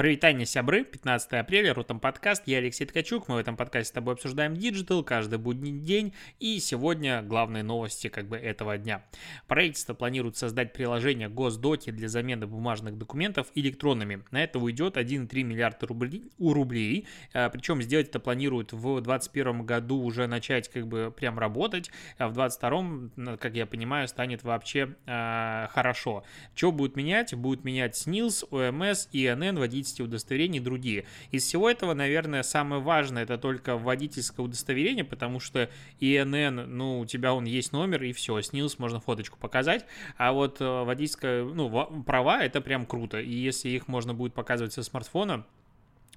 Прывітанне, 0.00 0.46
сябры, 0.46 0.82
15 0.82 1.32
апреля, 1.32 1.74
Рутом 1.74 2.00
подкаст, 2.00 2.44
я 2.46 2.56
Алексей 2.56 2.86
Ткачук, 2.86 3.28
мы 3.28 3.34
в 3.34 3.38
этом 3.38 3.54
подкасте 3.54 3.90
с 3.90 3.92
тобой 3.92 4.14
обсуждаем 4.14 4.56
digital 4.56 5.04
каждый 5.04 5.38
будний 5.38 5.78
день, 5.78 6.14
и 6.38 6.58
сегодня 6.58 7.20
главные 7.20 7.62
новости 7.62 8.08
как 8.08 8.26
бы 8.26 8.38
этого 8.38 8.78
дня. 8.78 9.04
Правительство 9.46 9.92
планирует 9.92 10.38
создать 10.38 10.72
приложение 10.72 11.28
Госдоки 11.28 11.90
для 11.90 12.08
замены 12.08 12.46
бумажных 12.46 12.96
документов 12.96 13.48
электронными. 13.54 14.24
На 14.30 14.42
это 14.42 14.58
уйдет 14.58 14.96
1,3 14.96 15.42
миллиарда 15.42 15.86
рублей, 15.86 16.32
у 16.38 16.54
рублей, 16.54 17.06
а, 17.34 17.50
причем 17.50 17.82
сделать 17.82 18.08
это 18.08 18.20
планируют 18.20 18.72
в 18.72 19.02
2021 19.02 19.66
году 19.66 20.00
уже 20.00 20.26
начать 20.26 20.70
как 20.70 20.86
бы 20.88 21.12
прям 21.14 21.38
работать, 21.38 21.90
а 22.16 22.28
в 22.28 22.32
2022, 22.32 23.36
как 23.36 23.54
я 23.54 23.66
понимаю, 23.66 24.08
станет 24.08 24.44
вообще 24.44 24.96
э, 25.04 25.66
хорошо. 25.68 26.24
Что 26.54 26.72
будет 26.72 26.96
менять? 26.96 27.34
Будет 27.34 27.64
менять 27.64 27.96
СНИЛС, 27.96 28.46
ОМС, 28.50 29.08
ИНН, 29.12 29.58
водитель 29.58 29.89
50 29.90 30.00
удостоверений 30.00 30.58
и 30.58 30.62
другие. 30.62 31.04
Из 31.30 31.44
всего 31.44 31.68
этого, 31.68 31.94
наверное, 31.94 32.42
самое 32.42 32.80
важное 32.80 33.24
это 33.24 33.38
только 33.38 33.76
водительское 33.76 34.44
удостоверение, 34.44 35.04
потому 35.04 35.40
что 35.40 35.68
ИНН, 36.00 36.76
ну, 36.76 37.00
у 37.00 37.06
тебя 37.06 37.34
он 37.34 37.44
есть 37.44 37.72
номер 37.72 38.02
и 38.02 38.12
все, 38.12 38.40
снилось, 38.40 38.78
можно 38.78 39.00
фоточку 39.00 39.38
показать, 39.38 39.84
а 40.16 40.32
вот 40.32 40.60
э, 40.60 40.84
водительское, 40.84 41.44
ну, 41.44 42.02
права, 42.04 42.42
это 42.42 42.60
прям 42.60 42.86
круто, 42.86 43.20
и 43.20 43.32
если 43.32 43.68
их 43.68 43.88
можно 43.88 44.14
будет 44.14 44.34
показывать 44.34 44.72
со 44.72 44.82
смартфона, 44.82 45.46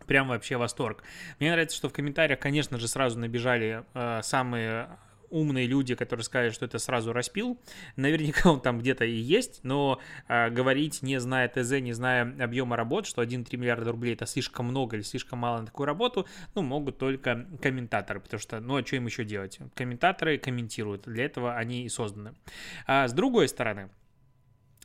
Прям 0.08 0.28
вообще 0.28 0.58
восторг. 0.58 1.02
Мне 1.40 1.52
нравится, 1.52 1.78
что 1.78 1.88
в 1.88 1.94
комментариях, 1.94 2.38
конечно 2.38 2.78
же, 2.78 2.90
сразу 2.90 3.18
набежали 3.18 3.86
э, 3.94 4.20
самые 4.22 4.90
умные 5.34 5.68
люди, 5.68 5.96
которые 5.96 6.24
скажут, 6.24 6.54
что 6.54 6.66
это 6.66 6.80
сразу 6.80 7.12
распил. 7.12 7.60
Наверняка 7.96 8.52
он 8.52 8.62
там 8.62 8.80
где-то 8.80 9.04
и 9.06 9.16
есть, 9.16 9.62
но 9.64 10.00
э, 10.28 10.50
говорить, 10.50 11.02
не 11.02 11.20
зная 11.20 11.50
ТЗ, 11.50 11.82
не 11.82 11.94
зная 11.94 12.36
объема 12.40 12.76
работ, 12.76 13.08
что 13.08 13.22
1,3 13.22 13.58
миллиарда 13.58 13.92
рублей 13.92 14.14
это 14.14 14.26
слишком 14.26 14.68
много 14.68 14.96
или 14.96 15.04
слишком 15.04 15.40
мало 15.40 15.62
на 15.62 15.66
такую 15.66 15.88
работу, 15.88 16.28
ну, 16.56 16.62
могут 16.62 17.00
только 17.00 17.48
комментаторы, 17.62 18.20
потому 18.20 18.40
что, 18.40 18.60
ну, 18.60 18.78
а 18.78 18.86
что 18.86 18.96
им 18.96 19.06
еще 19.08 19.24
делать? 19.24 19.60
Комментаторы 19.76 20.38
комментируют, 20.38 21.04
для 21.04 21.26
этого 21.26 21.56
они 21.56 21.84
и 21.84 21.90
созданы. 21.90 22.36
А 22.86 23.08
с 23.08 23.14
другой 23.14 23.48
стороны, 23.48 23.90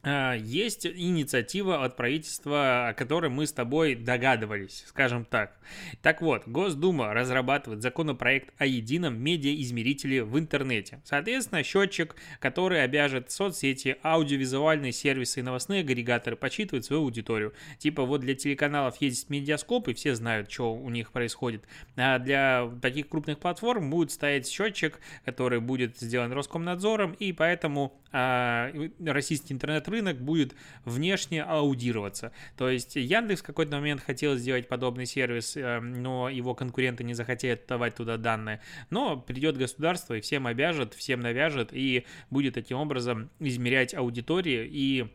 есть 0.05 0.87
инициатива 0.87 1.85
от 1.85 1.97
правительства, 1.97 2.89
о 2.89 2.95
которой 2.95 3.31
мы 3.31 3.47
с 3.47 3.53
тобой 3.53 3.97
догадывались, 3.97 4.85
скажем 4.87 5.25
так. 5.25 5.59
Так 6.03 6.23
вот, 6.23 6.47
Госдума 6.47 7.13
разрабатывает 7.13 7.83
законопроект 7.83 8.55
о 8.59 8.67
едином 8.67 9.21
медиаизмерителе 9.21 10.23
в 10.23 10.39
интернете. 10.39 11.01
Соответственно, 11.05 11.65
счетчик, 11.65 12.15
который 12.39 12.83
обяжет 12.83 13.33
соцсети, 13.33 13.97
аудиовизуальные 14.03 14.93
сервисы 14.93 15.41
и 15.41 15.43
новостные 15.43 15.81
агрегаторы 15.81 16.37
подсчитывать 16.37 16.85
свою 16.85 17.03
аудиторию. 17.03 17.53
Типа 17.79 18.05
вот 18.05 18.21
для 18.21 18.35
телеканалов 18.35 19.01
есть 19.01 19.31
медиаскоп, 19.31 19.89
и 19.89 19.95
все 19.95 20.15
знают, 20.15 20.51
что 20.51 20.75
у 20.75 20.91
них 20.91 21.11
происходит. 21.11 21.65
А 21.97 22.19
для 22.19 22.71
таких 22.81 23.09
крупных 23.09 23.41
платформ 23.41 23.91
будет 23.91 24.13
стоять 24.13 24.49
счетчик, 24.49 25.01
который 25.25 25.61
будет 25.61 25.99
сделан 25.99 26.33
Роскомнадзором, 26.33 27.13
и 27.13 27.33
поэтому 27.33 28.01
а, 28.13 28.73
российский 29.05 29.53
интернет-рынок 29.89 30.21
будет 30.21 30.55
внешне 30.85 31.43
аудироваться. 31.43 32.33
То 32.57 32.69
есть 32.69 32.97
Яндекс 32.97 33.41
в 33.43 33.45
какой-то 33.45 33.77
момент 33.77 34.03
хотел 34.03 34.37
сделать 34.37 34.69
подобный 34.69 35.07
сервис, 35.07 35.57
э, 35.57 35.81
но 35.81 36.29
его 36.29 36.55
конкуренты 36.55 37.05
не 37.05 37.15
захотели 37.15 37.61
давать 37.67 37.97
туда 37.97 38.17
данные. 38.17 38.61
Но 38.91 39.17
придет 39.17 39.57
государство 39.57 40.15
и 40.15 40.21
всем 40.21 40.47
обяжет, 40.47 40.95
всем 40.95 41.21
навяжет 41.21 41.71
и 41.73 42.05
будет 42.31 42.55
таким 42.55 42.79
образом 42.79 43.31
измерять 43.41 43.95
аудитории 43.95 44.69
и 44.71 45.09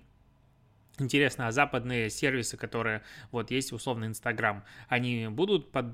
Интересно, 0.99 1.47
а 1.47 1.51
западные 1.51 2.11
сервисы, 2.11 2.55
которые 2.55 3.01
вот 3.31 3.49
есть 3.49 3.71
условно 3.71 4.05
Инстаграм, 4.05 4.63
они 4.87 5.27
будут 5.27 5.71
под 5.71 5.87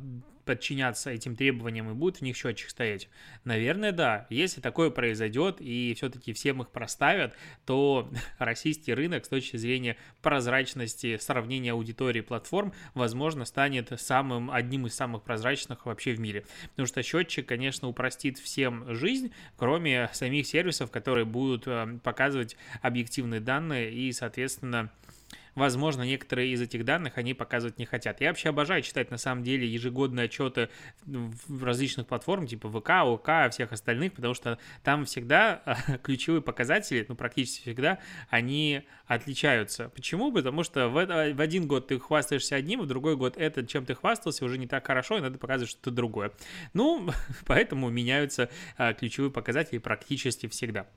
подчиняться 0.49 1.11
этим 1.11 1.35
требованиям 1.35 1.91
и 1.91 1.93
будет 1.93 2.17
в 2.17 2.21
них 2.23 2.35
счетчик 2.35 2.71
стоять? 2.71 3.07
Наверное, 3.43 3.91
да. 3.91 4.25
Если 4.31 4.61
такое 4.61 4.89
произойдет 4.89 5.57
и 5.59 5.93
все-таки 5.95 6.33
всем 6.33 6.63
их 6.63 6.69
проставят, 6.69 7.35
то 7.67 8.09
российский 8.39 8.95
рынок 8.95 9.25
с 9.25 9.29
точки 9.29 9.57
зрения 9.57 9.95
прозрачности 10.23 11.17
сравнения 11.17 11.73
аудитории 11.73 12.21
платформ, 12.21 12.73
возможно, 12.95 13.45
станет 13.45 13.91
самым, 14.01 14.49
одним 14.49 14.87
из 14.87 14.95
самых 14.95 15.21
прозрачных 15.21 15.85
вообще 15.85 16.13
в 16.13 16.19
мире. 16.19 16.45
Потому 16.71 16.87
что 16.87 17.03
счетчик, 17.03 17.47
конечно, 17.47 17.87
упростит 17.87 18.39
всем 18.39 18.95
жизнь, 18.95 19.31
кроме 19.55 20.09
самих 20.13 20.47
сервисов, 20.47 20.89
которые 20.89 21.25
будут 21.25 21.67
э, 21.67 21.99
показывать 22.03 22.57
объективные 22.81 23.39
данные 23.39 23.93
и, 23.93 24.11
соответственно, 24.13 24.89
возможно, 25.55 26.03
некоторые 26.03 26.51
из 26.51 26.61
этих 26.61 26.85
данных 26.85 27.17
они 27.17 27.33
показывать 27.33 27.77
не 27.77 27.85
хотят. 27.85 28.21
Я 28.21 28.29
вообще 28.29 28.49
обожаю 28.49 28.81
читать, 28.81 29.11
на 29.11 29.17
самом 29.17 29.43
деле, 29.43 29.67
ежегодные 29.67 30.25
отчеты 30.25 30.69
в 31.05 31.63
различных 31.63 32.07
платформ, 32.07 32.47
типа 32.47 32.69
ВК, 32.69 32.89
ОК, 33.03 33.51
всех 33.51 33.71
остальных, 33.71 34.13
потому 34.13 34.33
что 34.33 34.57
там 34.83 35.05
всегда 35.05 35.61
ключевые 36.03 36.41
показатели, 36.41 37.05
ну, 37.07 37.15
практически 37.15 37.61
всегда, 37.61 37.99
они 38.29 38.83
отличаются. 39.07 39.89
Почему? 39.89 40.31
Потому 40.31 40.63
что 40.63 40.87
в, 40.87 41.33
в 41.33 41.41
один 41.41 41.67
год 41.67 41.87
ты 41.87 41.99
хвастаешься 41.99 42.55
одним, 42.55 42.81
в 42.81 42.87
другой 42.87 43.15
год 43.15 43.37
это, 43.37 43.65
чем 43.65 43.85
ты 43.85 43.95
хвастался, 43.95 44.45
уже 44.45 44.57
не 44.57 44.67
так 44.67 44.85
хорошо, 44.85 45.17
и 45.17 45.21
надо 45.21 45.37
показывать 45.39 45.71
что-то 45.71 45.91
другое. 45.91 46.31
Ну, 46.73 47.09
поэтому 47.45 47.89
меняются 47.89 48.49
а, 48.77 48.93
ключевые 48.93 49.31
показатели 49.31 49.79
практически 49.79 50.47
всегда. 50.47 50.87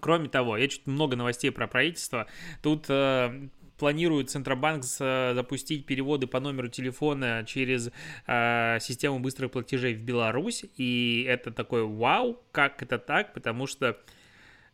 Кроме 0.00 0.28
того, 0.28 0.56
я 0.56 0.68
чуть 0.68 0.86
много 0.86 1.16
новостей 1.16 1.50
про 1.50 1.66
правительство. 1.66 2.26
Тут 2.62 2.86
э, 2.88 3.48
планирует 3.78 4.30
Центробанк 4.30 4.84
запустить 4.84 5.86
переводы 5.86 6.26
по 6.26 6.40
номеру 6.40 6.68
телефона 6.68 7.44
через 7.46 7.90
э, 8.26 8.78
систему 8.80 9.20
быстрых 9.20 9.52
платежей 9.52 9.94
в 9.94 10.00
Беларусь. 10.00 10.64
И 10.76 11.24
это 11.28 11.50
такой 11.50 11.84
вау, 11.84 12.42
как 12.52 12.82
это 12.82 12.98
так? 12.98 13.32
Потому 13.32 13.66
что, 13.66 13.98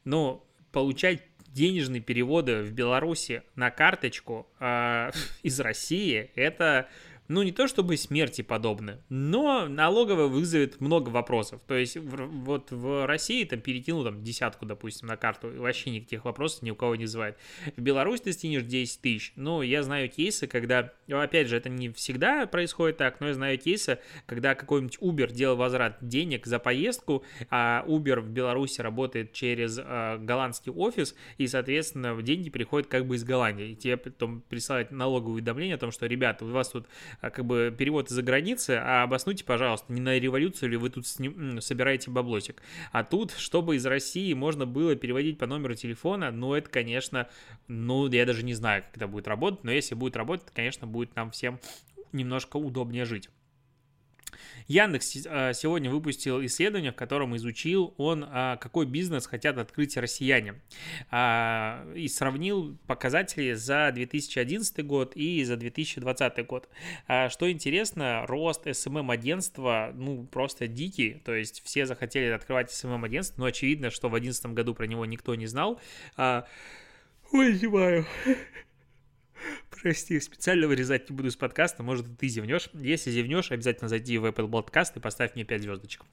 ну, 0.05 0.45
получать 0.73 1.23
денежные 1.55 2.03
переводы 2.03 2.63
в 2.63 2.73
Беларуси 2.73 3.43
на 3.55 3.71
карточку 3.71 4.49
э, 4.59 5.11
из 5.43 5.61
России, 5.61 6.31
это 6.35 6.89
ну, 7.29 7.43
не 7.43 7.53
то 7.53 7.67
чтобы 7.67 7.97
смерти 7.97 8.43
подобны, 8.43 8.99
но 9.09 9.67
налоговая 9.67 10.27
вызовет 10.27 10.81
много 10.81 11.09
вопросов. 11.09 11.61
То 11.67 11.75
есть, 11.75 11.97
в, 11.97 12.27
вот 12.45 12.71
в 12.71 13.07
России 13.07 13.45
там 13.45 13.61
перекинул 13.61 14.05
там 14.05 14.23
десятку, 14.23 14.67
допустим, 14.67 15.09
на 15.09 15.17
карту, 15.17 15.51
вообще 15.57 15.91
никаких 15.91 16.25
вопросов 16.25 16.63
ни 16.63 16.71
у 16.71 16.75
кого 16.75 16.97
не 16.97 17.05
вызывает. 17.05 17.39
В 17.77 17.81
Беларусь 17.81 18.21
ты 18.21 18.33
стянешь 18.33 18.63
10 18.63 19.01
тысяч. 19.01 19.33
Ну, 19.37 19.63
я 19.63 19.83
знаю 19.83 20.09
кейсы, 20.09 20.47
когда, 20.47 20.93
ну, 21.07 21.21
опять 21.21 21.49
же, 21.49 21.57
это 21.57 21.69
не 21.69 21.91
всегда 21.91 22.47
происходит 22.47 22.99
так, 22.99 23.21
но 23.21 23.29
я 23.29 23.35
знаю 23.35 23.59
кейсы, 23.59 23.99
когда 24.27 24.55
какой-нибудь 24.55 24.99
Uber 24.99 25.33
делал 25.33 25.57
возврат 25.57 25.99
денег 26.01 26.47
за 26.47 26.59
поездку, 26.59 27.25
а 27.51 27.85
Uber 27.87 28.21
в 28.21 28.29
Беларуси 28.29 28.81
работает 28.81 29.33
через 29.33 29.79
э, 29.79 30.19
голландский 30.19 30.73
офис, 30.73 31.15
и, 31.39 31.47
соответственно, 31.47 32.21
деньги 32.23 32.51
переходят 32.51 32.89
как 32.89 33.07
бы 33.07 33.17
из 33.17 33.25
Голландии. 33.25 33.71
И 33.71 33.77
тебе 33.77 33.97
потом 33.97 34.43
присылают 34.43 34.91
налоговое 34.91 35.35
уведомление 35.35 35.77
о 35.77 35.79
том, 35.79 35.91
что, 35.91 36.07
ребята, 36.07 36.45
у 36.45 36.49
вас 36.49 36.69
тут 36.69 36.87
как 37.21 37.45
бы 37.45 37.75
перевод 37.77 38.11
из-за 38.11 38.23
границы, 38.23 38.81
а 38.83 39.03
обоснуйте, 39.03 39.45
пожалуйста, 39.45 39.93
не 39.93 40.01
на 40.01 40.19
революцию 40.19 40.71
ли 40.71 40.77
вы 40.77 40.91
тут 40.91 41.07
сним, 41.07 41.61
собираете 41.61 42.11
баблосик. 42.11 42.63
А 42.93 43.05
тут, 43.05 43.33
чтобы 43.33 43.77
из 43.77 43.87
России 43.87 44.33
можно 44.35 44.67
было 44.67 44.95
переводить 44.97 45.39
по 45.39 45.47
номеру 45.47 45.75
телефона, 45.75 46.31
ну, 46.31 46.55
это, 46.55 46.69
конечно, 46.69 47.29
ну, 47.69 48.09
я 48.09 48.27
даже 48.27 48.43
не 48.45 48.55
знаю, 48.55 48.83
как 48.83 48.97
это 48.97 49.09
будет 49.09 49.29
работать, 49.29 49.65
но 49.65 49.73
если 49.73 49.95
будет 49.95 50.17
работать, 50.17 50.47
конечно, 50.55 50.87
будет 50.87 51.15
нам 51.17 51.31
всем 51.31 51.61
немножко 52.13 52.57
удобнее 52.57 53.05
жить. 53.05 53.29
Яндекс 54.67 55.27
э, 55.27 55.53
сегодня 55.55 55.91
выпустил 55.91 56.45
исследование, 56.45 56.93
в 56.93 56.97
котором 56.97 57.37
изучил 57.37 57.95
он, 57.97 58.25
а, 58.27 58.57
какой 58.57 58.87
бизнес 58.87 59.27
хотят 59.27 59.59
открыть 59.59 59.97
россияне. 59.97 60.61
А, 61.11 61.87
и 61.95 62.09
сравнил 62.09 62.77
показатели 62.87 63.53
за 63.53 63.91
2011 63.93 64.85
год 64.87 65.17
и 65.17 65.45
за 65.45 65.57
2020 65.57 66.47
год. 66.47 66.69
А, 67.07 67.29
что 67.29 67.51
интересно, 67.51 68.25
рост 68.27 68.67
SMM-агентства, 68.67 69.93
ну, 69.95 70.25
просто 70.25 70.67
дикий. 70.67 71.23
То 71.25 71.35
есть 71.35 71.63
все 71.65 71.87
захотели 71.87 72.31
открывать 72.31 72.71
SMM-агентство, 72.71 73.41
но 73.41 73.47
очевидно, 73.47 73.91
что 73.91 74.09
в 74.09 74.13
2011 74.13 74.47
году 74.55 74.75
про 74.75 74.87
него 74.87 75.05
никто 75.07 75.35
не 75.35 75.47
знал. 75.47 75.81
Ой. 77.33 78.07
Прости, 79.85 80.19
специально 80.19 80.67
вырезать 80.67 81.11
не 81.11 81.15
буду 81.15 81.29
из 81.29 81.37
подкаста, 81.37 81.83
может, 81.83 82.07
ты 82.17 82.27
зевнешь. 82.27 82.71
Если 82.73 83.11
зевнешь, 83.11 83.51
обязательно 83.51 83.91
зайди 83.91 84.17
в 84.17 84.25
Apple 84.25 84.49
Podcast 84.49 84.93
и 84.97 84.99
поставь 84.99 85.35
мне 85.35 85.45
5 85.45 85.61
звездочек. 85.61 86.07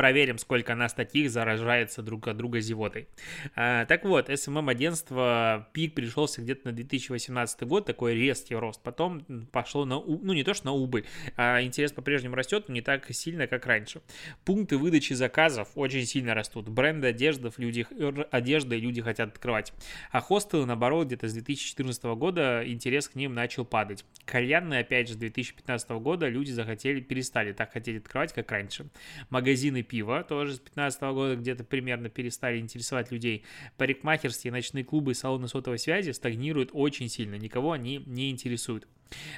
Проверим, 0.00 0.38
сколько 0.38 0.74
нас 0.74 0.94
таких 0.94 1.30
заражается 1.30 2.00
друг 2.00 2.26
от 2.26 2.38
друга 2.38 2.60
зевотой. 2.60 3.06
А, 3.54 3.84
так 3.84 4.06
вот, 4.06 4.30
СММ-агентство 4.34 5.68
пик 5.74 5.94
пришелся 5.94 6.40
где-то 6.40 6.68
на 6.68 6.72
2018 6.72 7.64
год, 7.64 7.84
такой 7.84 8.14
резкий 8.14 8.54
рост. 8.54 8.82
Потом 8.82 9.26
пошло 9.52 9.84
на, 9.84 10.00
ну 10.00 10.32
не 10.32 10.42
то 10.42 10.54
что 10.54 10.64
на 10.64 10.72
убыль, 10.72 11.04
а 11.36 11.60
интерес 11.60 11.92
по-прежнему 11.92 12.34
растет, 12.34 12.64
но 12.68 12.76
не 12.76 12.80
так 12.80 13.12
сильно, 13.12 13.46
как 13.46 13.66
раньше. 13.66 14.00
Пункты 14.46 14.78
выдачи 14.78 15.12
заказов 15.12 15.68
очень 15.74 16.06
сильно 16.06 16.32
растут. 16.32 16.70
Бренды 16.70 17.08
одежды 17.08 17.50
люди, 17.58 17.86
одежды 18.30 18.78
люди 18.78 19.02
хотят 19.02 19.28
открывать. 19.28 19.74
А 20.10 20.22
хостелы, 20.22 20.64
наоборот, 20.64 21.08
где-то 21.08 21.28
с 21.28 21.34
2014 21.34 22.04
года 22.04 22.62
интерес 22.64 23.06
к 23.06 23.16
ним 23.16 23.34
начал 23.34 23.66
падать. 23.66 24.06
Кальянные, 24.24 24.80
опять 24.80 25.08
же, 25.08 25.12
с 25.12 25.16
2015 25.18 25.90
года 25.90 26.26
люди 26.26 26.52
захотели, 26.52 27.00
перестали 27.00 27.52
так 27.52 27.74
хотеть 27.74 27.98
открывать, 27.98 28.32
как 28.32 28.50
раньше. 28.50 28.86
Магазины 29.28 29.82
пива, 29.90 30.22
тоже 30.22 30.52
с 30.52 30.58
2015 30.58 31.02
года 31.02 31.34
где-то 31.34 31.64
примерно 31.64 32.08
перестали 32.08 32.58
интересовать 32.58 33.10
людей. 33.10 33.44
Парикмахерские, 33.76 34.52
ночные 34.52 34.84
клубы 34.84 35.10
и 35.10 35.14
салоны 35.14 35.48
сотовой 35.48 35.80
связи 35.80 36.12
стагнируют 36.12 36.70
очень 36.72 37.08
сильно, 37.08 37.34
никого 37.34 37.72
они 37.72 38.04
не 38.06 38.30
интересуют. 38.30 38.86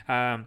А, 0.07 0.47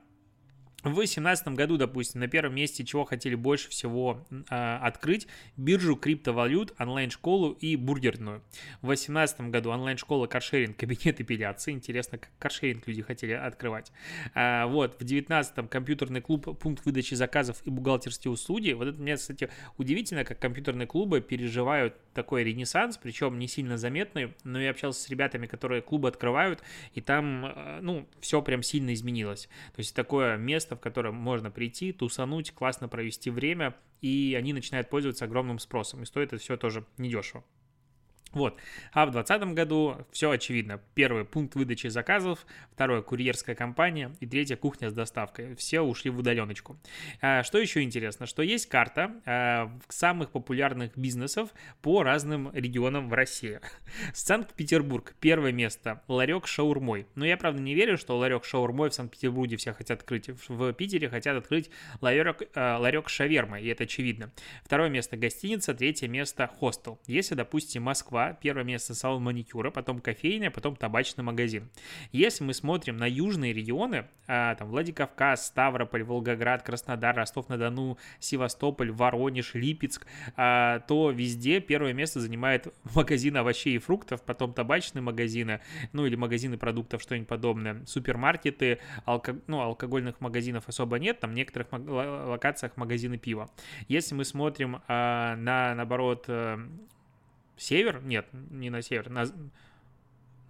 в 0.92 0.96
2017 0.96 1.48
году, 1.50 1.78
допустим, 1.78 2.22
на 2.22 2.28
первом 2.28 2.56
месте 2.56 2.86
чего 2.86 3.06
хотели 3.06 3.36
больше 3.36 3.70
всего 3.70 4.26
э, 4.30 4.78
открыть? 4.82 5.28
Биржу 5.58 5.96
криптовалют, 5.96 6.74
онлайн-школу 6.80 7.54
и 7.54 7.76
бургерную. 7.76 8.44
В 8.82 8.88
2018 8.88 9.42
году 9.50 9.72
онлайн-школа 9.72 10.28
каршеринг, 10.28 10.78
кабинет 10.78 11.20
эпиляции. 11.20 11.72
Интересно, 11.72 12.20
как 12.20 12.30
каршеринг 12.38 12.88
люди 12.88 13.02
хотели 13.02 13.34
открывать. 13.34 13.92
А, 14.36 14.68
вот, 14.68 14.96
в 14.96 14.98
2019 15.00 15.70
компьютерный 15.70 16.22
клуб, 16.22 16.58
пункт 16.60 16.86
выдачи 16.86 17.16
заказов 17.16 17.62
и 17.66 17.70
бухгалтерские 17.72 18.32
услуги. 18.32 18.72
Вот 18.74 18.88
это 18.88 19.02
мне, 19.02 19.16
кстати, 19.16 19.50
удивительно, 19.78 20.24
как 20.24 20.40
компьютерные 20.40 20.88
клубы 20.88 21.20
переживают 21.20 21.96
такой 22.14 22.44
ренессанс, 22.44 22.98
причем 22.98 23.40
не 23.40 23.48
сильно 23.48 23.78
заметный, 23.78 24.34
но 24.44 24.60
я 24.62 24.70
общался 24.70 25.02
с 25.02 25.10
ребятами, 25.10 25.48
которые 25.48 25.82
клубы 25.82 26.08
открывают, 26.08 26.62
и 26.94 27.02
там, 27.02 27.46
э, 27.46 27.80
ну, 27.82 28.08
все 28.22 28.42
прям 28.42 28.64
сильно 28.64 28.94
изменилось. 28.94 29.50
То 29.76 29.80
есть 29.80 29.96
такое 29.96 30.38
место, 30.38 30.75
в 30.76 30.80
котором 30.82 31.16
можно 31.16 31.52
прийти, 31.52 31.92
тусануть, 31.92 32.52
классно 32.52 32.88
провести 32.88 33.30
время, 33.30 33.76
и 34.02 34.36
они 34.38 34.54
начинают 34.54 34.90
пользоваться 34.90 35.26
огромным 35.26 35.60
спросом. 35.60 36.04
И 36.04 36.06
стоит 36.06 36.34
это 36.34 36.38
все 36.38 36.58
тоже 36.58 36.86
недешево. 36.98 37.44
Вот. 38.36 38.58
А 38.92 39.06
в 39.06 39.12
2020 39.12 39.56
году 39.56 40.06
все 40.12 40.30
очевидно. 40.30 40.82
Первый 40.94 41.24
пункт 41.24 41.56
выдачи 41.56 41.88
заказов, 41.88 42.46
второе 42.74 43.02
курьерская 43.02 43.56
компания 43.56 44.12
и 44.20 44.28
третья 44.28 44.58
кухня 44.58 44.90
с 44.90 44.94
доставкой. 44.94 45.56
Все 45.56 45.80
ушли 45.80 46.12
в 46.12 46.20
удаленочку. 46.20 46.78
А, 47.22 47.44
что 47.44 47.58
еще 47.58 47.82
интересно, 47.82 48.26
что 48.26 48.44
есть 48.44 48.68
карта 48.68 49.16
а, 49.26 49.72
самых 49.88 50.32
популярных 50.32 50.98
бизнесов 50.98 51.52
по 51.82 52.04
разным 52.04 52.52
регионам 52.54 53.08
в 53.08 53.14
России. 53.14 53.62
Санкт-Петербург, 54.14 55.16
первое 55.22 55.54
место, 55.54 56.04
ларек 56.10 56.46
шаурмой. 56.46 57.08
Но 57.16 57.26
я, 57.26 57.38
правда, 57.38 57.62
не 57.62 57.74
верю, 57.74 57.98
что 57.98 58.18
ларек 58.18 58.44
шаурмой 58.44 58.90
в 58.90 58.94
Санкт-Петербурге 58.94 59.56
все 59.56 59.72
хотят 59.72 60.02
открыть. 60.02 60.30
В 60.50 60.74
Питере 60.74 61.08
хотят 61.08 61.38
открыть 61.38 61.70
ларек, 62.02 62.42
а, 62.54 62.80
ларек 62.80 63.08
шавермой, 63.08 63.64
и 63.64 63.68
это 63.70 63.86
очевидно. 63.86 64.34
Второе 64.66 64.90
место 64.90 65.16
гостиница, 65.16 65.74
третье 65.74 66.10
место 66.10 66.48
хостел. 66.48 67.00
Если, 67.08 67.34
допустим, 67.34 67.84
Москва 67.84 68.25
первое 68.34 68.64
место 68.64 68.94
салон 68.96 69.24
маникюра, 69.24 69.72
потом 69.72 70.00
кофейня, 70.00 70.52
потом 70.52 70.76
табачный 70.76 71.24
магазин. 71.24 71.70
Если 72.12 72.44
мы 72.44 72.54
смотрим 72.54 72.98
на 72.98 73.06
южные 73.06 73.54
регионы, 73.54 74.06
а, 74.28 74.56
там 74.56 74.70
Владикавказ, 74.70 75.48
Ставрополь, 75.48 76.04
Волгоград, 76.04 76.64
Краснодар, 76.64 77.16
Ростов-на-Дону, 77.16 77.98
Севастополь, 78.20 78.92
Воронеж, 78.92 79.54
Липецк, 79.54 80.06
а, 80.36 80.80
то 80.80 81.12
везде 81.12 81.60
первое 81.60 81.94
место 81.94 82.20
занимает 82.20 82.74
магазин 82.96 83.38
овощей 83.38 83.76
и 83.76 83.80
фруктов, 83.80 84.24
потом 84.24 84.54
табачные 84.54 85.02
магазины, 85.02 85.62
ну 85.94 86.06
или 86.06 86.16
магазины 86.16 86.58
продуктов, 86.58 87.02
что-нибудь 87.02 87.28
подобное, 87.28 87.86
супермаркеты, 87.86 88.80
алко... 89.06 89.38
ну, 89.48 89.62
алкогольных 89.62 90.22
магазинов 90.22 90.68
особо 90.68 91.00
нет, 91.00 91.20
там 91.20 91.32
в 91.32 91.34
некоторых 91.34 91.68
локациях 91.72 92.78
магазины 92.78 93.18
пива. 93.18 93.50
Если 93.88 94.16
мы 94.16 94.26
смотрим 94.26 94.82
а, 94.88 95.36
на, 95.36 95.76
наоборот, 95.76 96.26
э, 96.28 96.58
север, 97.58 98.02
нет, 98.04 98.28
не 98.52 98.70
на 98.70 98.82
север, 98.82 99.10
на, 99.10 99.26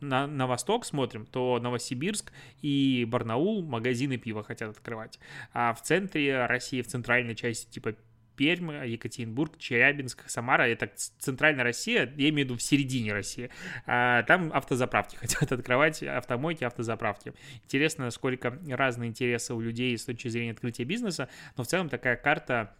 на, 0.01 0.27
на 0.27 0.47
восток 0.47 0.85
смотрим, 0.85 1.25
то 1.25 1.59
Новосибирск 1.59 2.31
и 2.61 3.05
Барнаул 3.07 3.63
магазины 3.63 4.17
пива 4.17 4.43
хотят 4.43 4.69
открывать. 4.69 5.19
А 5.53 5.73
в 5.73 5.81
центре 5.81 6.45
России, 6.45 6.81
в 6.81 6.87
центральной 6.87 7.35
части, 7.35 7.69
типа 7.69 7.95
Пермь, 8.35 8.85
Екатеринбург, 8.85 9.57
Челябинск, 9.57 10.29
Самара, 10.29 10.63
это 10.63 10.91
центральная 10.95 11.63
Россия, 11.63 12.13
я 12.17 12.29
имею 12.29 12.33
в 12.33 12.49
виду 12.49 12.57
в 12.57 12.61
середине 12.61 13.13
России. 13.13 13.49
А, 13.85 14.23
там 14.23 14.51
автозаправки 14.53 15.15
хотят 15.21 15.51
открывать, 15.51 16.03
автомойки, 16.03 16.63
автозаправки. 16.63 17.33
Интересно, 17.63 18.09
сколько 18.11 18.59
разные 18.67 19.09
интересы 19.09 19.53
у 19.53 19.61
людей 19.61 19.97
с 19.97 20.05
точки 20.05 20.27
зрения 20.27 20.51
открытия 20.51 20.83
бизнеса, 20.83 21.29
но 21.57 21.63
в 21.63 21.67
целом 21.67 21.89
такая 21.89 22.15
карта 22.17 22.75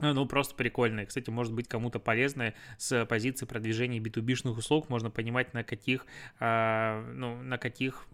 ну, 0.00 0.26
просто 0.26 0.54
прикольная. 0.54 1.06
Кстати, 1.06 1.30
может 1.30 1.52
быть 1.52 1.68
кому-то 1.68 1.98
полезная 2.00 2.54
с 2.78 3.04
позиции 3.06 3.46
продвижения 3.46 4.00
B2B-шных 4.00 4.58
услуг. 4.58 4.88
Можно 4.88 5.10
понимать, 5.10 5.54
на 5.54 5.62
каких, 5.62 6.06
а, 6.40 7.04
ну, 7.14 7.40
на 7.42 7.58
каких 7.58 8.06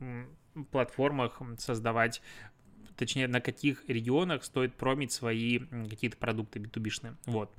платформах 0.71 1.41
создавать 1.59 2.23
точнее, 3.01 3.27
на 3.27 3.41
каких 3.41 3.83
регионах 3.89 4.45
стоит 4.45 4.75
промить 4.75 5.11
свои 5.11 5.59
какие-то 5.59 6.17
продукты 6.17 6.61
B2B-шные. 6.61 7.17
Вот. 7.27 7.51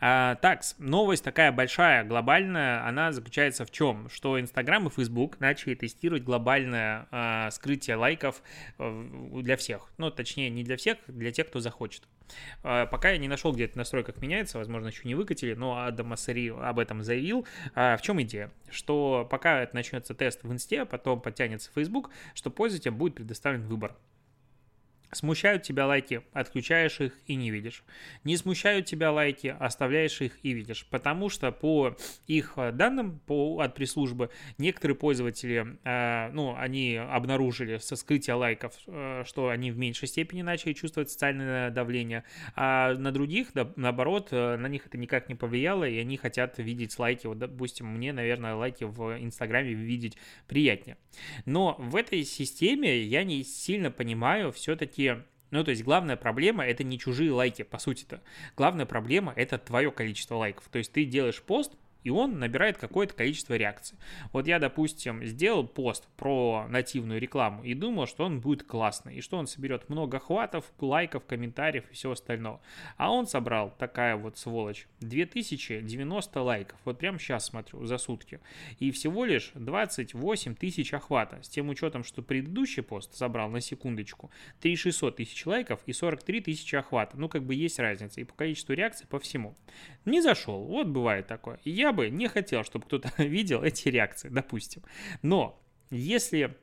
А, 0.00 0.36
так, 0.36 0.62
новость 0.78 1.24
такая 1.24 1.52
большая, 1.52 2.04
глобальная, 2.04 2.86
она 2.86 3.12
заключается 3.12 3.66
в 3.66 3.70
чем? 3.70 4.08
Что 4.08 4.38
Instagram 4.38 4.86
и 4.86 4.90
Facebook 4.90 5.40
начали 5.40 5.74
тестировать 5.74 6.22
глобальное 6.22 7.06
а, 7.10 7.50
скрытие 7.50 7.96
лайков 7.96 8.42
э, 8.78 9.30
для 9.42 9.56
всех. 9.56 9.90
Ну, 9.98 10.10
точнее, 10.10 10.48
не 10.48 10.62
для 10.62 10.76
всех, 10.76 10.98
для 11.08 11.32
тех, 11.32 11.48
кто 11.48 11.60
захочет. 11.60 12.04
А, 12.62 12.86
пока 12.86 13.10
я 13.10 13.18
не 13.18 13.28
нашел, 13.28 13.52
где 13.52 13.64
это 13.64 13.78
настройках 13.78 14.18
меняется, 14.18 14.58
возможно, 14.58 14.88
еще 14.88 15.02
не 15.04 15.14
выкатили, 15.14 15.54
но 15.54 15.84
Адам 15.84 16.12
Ассари 16.12 16.48
об 16.48 16.78
этом 16.78 17.02
заявил. 17.02 17.46
А, 17.74 17.96
в 17.96 18.02
чем 18.02 18.22
идея? 18.22 18.50
Что 18.70 19.26
пока 19.30 19.62
это 19.62 19.74
начнется 19.74 20.14
тест 20.14 20.42
в 20.42 20.52
Инсте, 20.52 20.84
потом 20.84 21.20
подтянется 21.20 21.70
Facebook, 21.74 22.10
что 22.34 22.50
пользователям 22.50 22.96
будет 22.96 23.14
предоставлен 23.14 23.66
выбор. 23.66 23.94
Смущают 25.12 25.62
тебя 25.62 25.86
лайки, 25.86 26.22
отключаешь 26.32 27.00
их 27.00 27.18
и 27.26 27.34
не 27.34 27.50
видишь. 27.50 27.84
Не 28.24 28.36
смущают 28.36 28.86
тебя 28.86 29.12
лайки, 29.12 29.54
оставляешь 29.58 30.20
их 30.20 30.38
и 30.42 30.52
видишь. 30.52 30.86
Потому 30.90 31.28
что 31.28 31.52
по 31.52 31.96
их 32.26 32.54
э, 32.56 32.72
данным 32.72 33.20
по, 33.20 33.60
от 33.60 33.74
пресс-службы 33.74 34.30
некоторые 34.58 34.96
пользователи, 34.96 35.78
э, 35.84 36.30
ну, 36.32 36.54
они 36.56 36.96
обнаружили 36.96 37.78
со 37.78 37.96
скрытия 37.96 38.34
лайков, 38.34 38.74
э, 38.86 39.24
что 39.26 39.48
они 39.48 39.70
в 39.70 39.78
меньшей 39.78 40.08
степени 40.08 40.42
начали 40.42 40.72
чувствовать 40.72 41.10
социальное 41.10 41.70
давление, 41.70 42.24
а 42.54 42.94
на 42.94 43.12
других, 43.12 43.48
да, 43.54 43.72
наоборот, 43.76 44.28
э, 44.30 44.56
на 44.56 44.66
них 44.66 44.86
это 44.86 44.98
никак 44.98 45.28
не 45.28 45.34
повлияло, 45.34 45.84
и 45.84 45.98
они 45.98 46.16
хотят 46.16 46.58
видеть 46.58 46.98
лайки. 46.98 47.26
Вот, 47.26 47.38
допустим, 47.38 47.86
мне, 47.86 48.12
наверное, 48.12 48.54
лайки 48.54 48.84
в 48.84 49.18
Инстаграме 49.18 49.72
видеть 49.72 50.16
приятнее. 50.46 50.96
Но 51.44 51.76
в 51.78 51.96
этой 51.96 52.24
системе 52.24 53.02
я 53.02 53.24
не 53.24 53.42
сильно 53.44 53.90
понимаю 53.90 54.52
все-таки 54.52 54.93
ну, 55.50 55.62
то 55.62 55.70
есть 55.70 55.84
главная 55.84 56.16
проблема 56.16 56.66
это 56.66 56.82
не 56.82 56.98
чужие 56.98 57.30
лайки, 57.30 57.62
по 57.62 57.78
сути-то. 57.78 58.20
Главная 58.56 58.86
проблема 58.86 59.32
это 59.36 59.56
твое 59.56 59.92
количество 59.92 60.34
лайков. 60.34 60.64
То 60.70 60.78
есть 60.78 60.92
ты 60.92 61.04
делаешь 61.04 61.40
пост, 61.42 61.72
и 62.04 62.10
он 62.10 62.38
набирает 62.38 62.76
какое-то 62.76 63.14
количество 63.14 63.54
реакций. 63.54 63.98
Вот 64.32 64.46
я, 64.46 64.58
допустим, 64.58 65.24
сделал 65.24 65.66
пост 65.66 66.06
про 66.16 66.66
нативную 66.68 67.20
рекламу 67.20 67.64
и 67.64 67.74
думал, 67.74 68.06
что 68.06 68.24
он 68.24 68.40
будет 68.40 68.62
классный, 68.62 69.16
и 69.16 69.20
что 69.20 69.38
он 69.38 69.46
соберет 69.46 69.88
много 69.88 70.18
охватов, 70.18 70.70
лайков, 70.80 71.24
комментариев 71.24 71.84
и 71.90 71.94
всего 71.94 72.12
остального. 72.12 72.60
А 72.96 73.10
он 73.10 73.26
собрал, 73.26 73.74
такая 73.78 74.16
вот 74.16 74.38
сволочь, 74.38 74.86
2090 75.00 76.42
лайков, 76.42 76.78
вот 76.84 76.98
прямо 76.98 77.18
сейчас 77.18 77.46
смотрю, 77.46 77.84
за 77.86 77.98
сутки, 77.98 78.40
и 78.78 78.90
всего 78.90 79.24
лишь 79.24 79.50
28 79.54 80.54
тысяч 80.54 80.92
охвата, 80.92 81.42
с 81.42 81.48
тем 81.48 81.70
учетом, 81.70 82.04
что 82.04 82.22
предыдущий 82.22 82.82
пост 82.82 83.14
собрал, 83.14 83.48
на 83.48 83.60
секундочку, 83.60 84.30
3600 84.60 85.16
тысяч 85.16 85.46
лайков 85.46 85.80
и 85.86 85.92
43 85.92 86.42
тысячи 86.42 86.76
охвата, 86.76 87.16
ну 87.16 87.28
как 87.28 87.44
бы 87.44 87.54
есть 87.54 87.78
разница 87.78 88.20
и 88.20 88.24
по 88.24 88.34
количеству 88.34 88.74
реакций, 88.74 89.06
по 89.06 89.18
всему. 89.18 89.54
Не 90.04 90.20
зашел, 90.20 90.64
вот 90.64 90.88
бывает 90.88 91.26
такое. 91.26 91.58
Я 91.64 91.93
бы 91.94 92.10
не 92.10 92.28
хотел, 92.28 92.64
чтобы 92.64 92.86
кто-то 92.86 93.10
видел 93.22 93.62
эти 93.62 93.88
реакции, 93.88 94.28
допустим. 94.28 94.82
Но 95.22 95.60
если 95.90 96.56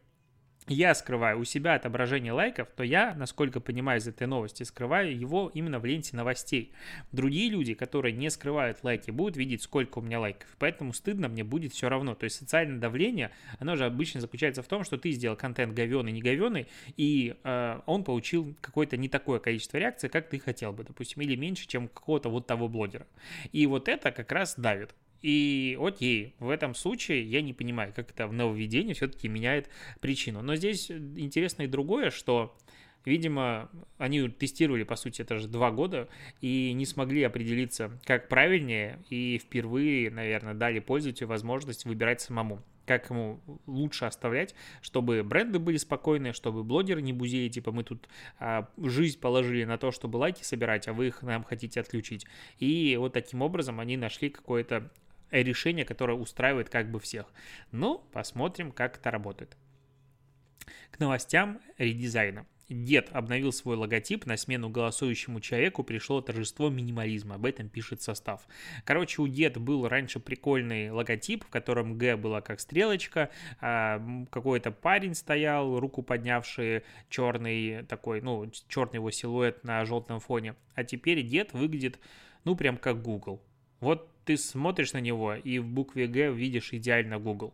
я 0.67 0.93
скрываю 0.93 1.39
у 1.39 1.43
себя 1.43 1.73
отображение 1.73 2.33
лайков, 2.33 2.69
то 2.75 2.83
я, 2.83 3.15
насколько 3.15 3.59
понимаю 3.59 4.00
из 4.00 4.07
этой 4.07 4.27
новости, 4.27 4.61
скрываю 4.63 5.17
его 5.17 5.51
именно 5.53 5.79
в 5.79 5.85
ленте 5.85 6.15
новостей. 6.15 6.71
Другие 7.11 7.50
люди, 7.50 7.73
которые 7.73 8.13
не 8.13 8.29
скрывают 8.29 8.83
лайки, 8.83 9.09
будут 9.09 9.38
видеть, 9.38 9.63
сколько 9.63 10.00
у 10.00 10.01
меня 10.01 10.19
лайков. 10.19 10.47
Поэтому 10.59 10.93
стыдно 10.93 11.29
мне 11.29 11.43
будет 11.43 11.73
все 11.73 11.89
равно. 11.89 12.13
То 12.13 12.25
есть 12.25 12.38
социальное 12.38 12.79
давление, 12.79 13.31
оно 13.59 13.75
же 13.75 13.85
обычно 13.85 14.21
заключается 14.21 14.61
в 14.61 14.67
том, 14.67 14.83
что 14.83 14.97
ты 14.97 15.11
сделал 15.11 15.35
контент 15.35 15.73
говеный, 15.73 16.11
не 16.11 16.21
говеный, 16.21 16.67
и 16.95 17.35
э, 17.43 17.79
он 17.88 18.03
получил 18.03 18.55
какое-то 18.61 18.97
не 18.97 19.09
такое 19.09 19.39
количество 19.39 19.77
реакций, 19.77 20.09
как 20.09 20.29
ты 20.29 20.39
хотел 20.39 20.73
бы, 20.73 20.83
допустим, 20.83 21.21
или 21.23 21.35
меньше, 21.35 21.67
чем 21.67 21.88
какого-то 21.88 22.29
вот 22.29 22.45
того 22.45 22.67
блогера. 22.67 23.07
И 23.51 23.65
вот 23.65 23.89
это 23.89 24.11
как 24.11 24.31
раз 24.31 24.55
давит. 24.57 24.93
И 25.22 25.78
окей, 25.80 26.36
в 26.40 26.50
этом 26.50 26.74
случае 26.74 27.24
я 27.24 27.42
не 27.42 27.54
понимаю, 27.54 27.94
как 27.96 28.12
это 28.12 28.28
в 28.28 28.34
нововведении 28.34 28.94
все-таки 28.94 29.28
меняет 29.28 29.70
причину. 30.00 30.42
Но 30.42 30.56
здесь 30.56 30.90
интересно 30.90 31.63
и 31.63 31.68
другое, 31.68 32.10
что 32.10 32.56
Видимо, 33.04 33.70
они 33.98 34.30
тестировали, 34.30 34.84
по 34.84 34.96
сути, 34.96 35.24
это 35.24 35.40
же 35.40 35.48
два 35.48 35.72
года, 35.72 36.08
и 36.40 36.72
не 36.74 36.86
смогли 36.86 37.24
определиться, 37.24 38.00
как 38.06 38.28
правильнее, 38.30 39.00
и 39.10 39.40
впервые, 39.44 40.12
наверное, 40.12 40.54
дали 40.54 40.80
пользователю 40.80 41.28
возможность 41.28 41.86
выбирать 41.86 42.22
самому 42.22 42.63
как 42.88 43.10
ему 43.10 43.40
лучше 43.68 44.06
оставлять, 44.06 44.54
чтобы 44.82 45.24
бренды 45.24 45.60
были 45.60 45.78
спокойны, 45.78 46.34
чтобы 46.34 46.63
блогеры 46.63 47.01
не 47.01 47.13
бузили, 47.13 47.48
типа 47.48 47.72
мы 47.72 47.84
тут 47.86 48.10
а, 48.38 48.68
жизнь 48.78 49.20
положили 49.20 49.63
на 49.63 49.78
то, 49.78 49.92
чтобы 49.92 50.18
лайки 50.18 50.44
собирать, 50.44 50.90
а 50.90 50.94
вы 50.94 51.08
их 51.08 51.22
нам 51.22 51.44
хотите 51.44 51.80
отключить. 51.80 52.25
И 52.60 52.98
вот 52.98 53.13
таким 53.13 53.44
образом 53.44 53.80
они 53.80 53.96
нашли 53.96 54.30
какое-то 54.30 54.92
решение, 55.31 55.85
которое 55.85 56.17
устраивает 56.17 56.69
как 56.69 56.91
бы 56.91 57.00
всех. 57.00 57.27
Ну, 57.71 58.03
посмотрим, 58.11 58.71
как 58.71 58.97
это 58.97 59.11
работает. 59.11 59.57
К 60.91 61.00
новостям 61.00 61.59
редизайна. 61.77 62.45
Дед 62.71 63.09
обновил 63.11 63.51
свой 63.51 63.75
логотип, 63.75 64.25
на 64.25 64.38
смену 64.38 64.69
голосующему 64.69 65.41
человеку 65.41 65.83
пришло 65.83 66.21
торжество 66.21 66.69
минимализма, 66.69 67.35
об 67.35 67.45
этом 67.45 67.67
пишет 67.67 68.01
состав. 68.01 68.47
Короче, 68.85 69.21
у 69.21 69.27
Дед 69.27 69.57
был 69.57 69.88
раньше 69.88 70.19
прикольный 70.19 70.89
логотип, 70.89 71.43
в 71.43 71.50
котором 71.50 71.97
Г 71.97 72.15
была 72.15 72.39
как 72.41 72.61
стрелочка, 72.61 73.29
а 73.59 74.01
какой-то 74.31 74.71
парень 74.71 75.15
стоял, 75.15 75.79
руку 75.79 76.01
поднявший, 76.01 76.83
черный 77.09 77.83
такой, 77.83 78.21
ну, 78.21 78.50
черный 78.69 78.95
его 78.95 79.11
силуэт 79.11 79.63
на 79.63 79.83
желтом 79.85 80.19
фоне. 80.19 80.55
А 80.73 80.83
теперь 80.83 81.23
Дед 81.23 81.51
выглядит, 81.51 82.00
ну, 82.45 82.55
прям 82.55 82.77
как 82.77 83.01
Google. 83.01 83.43
Вот 83.81 84.11
ты 84.25 84.38
смотришь 84.38 84.94
на 84.94 85.00
него 85.00 85.36
и 85.36 85.60
в 85.60 85.66
букве 85.66 86.08
Г 86.08 86.32
видишь 86.32 86.74
идеально 86.74 87.20
Google. 87.20 87.54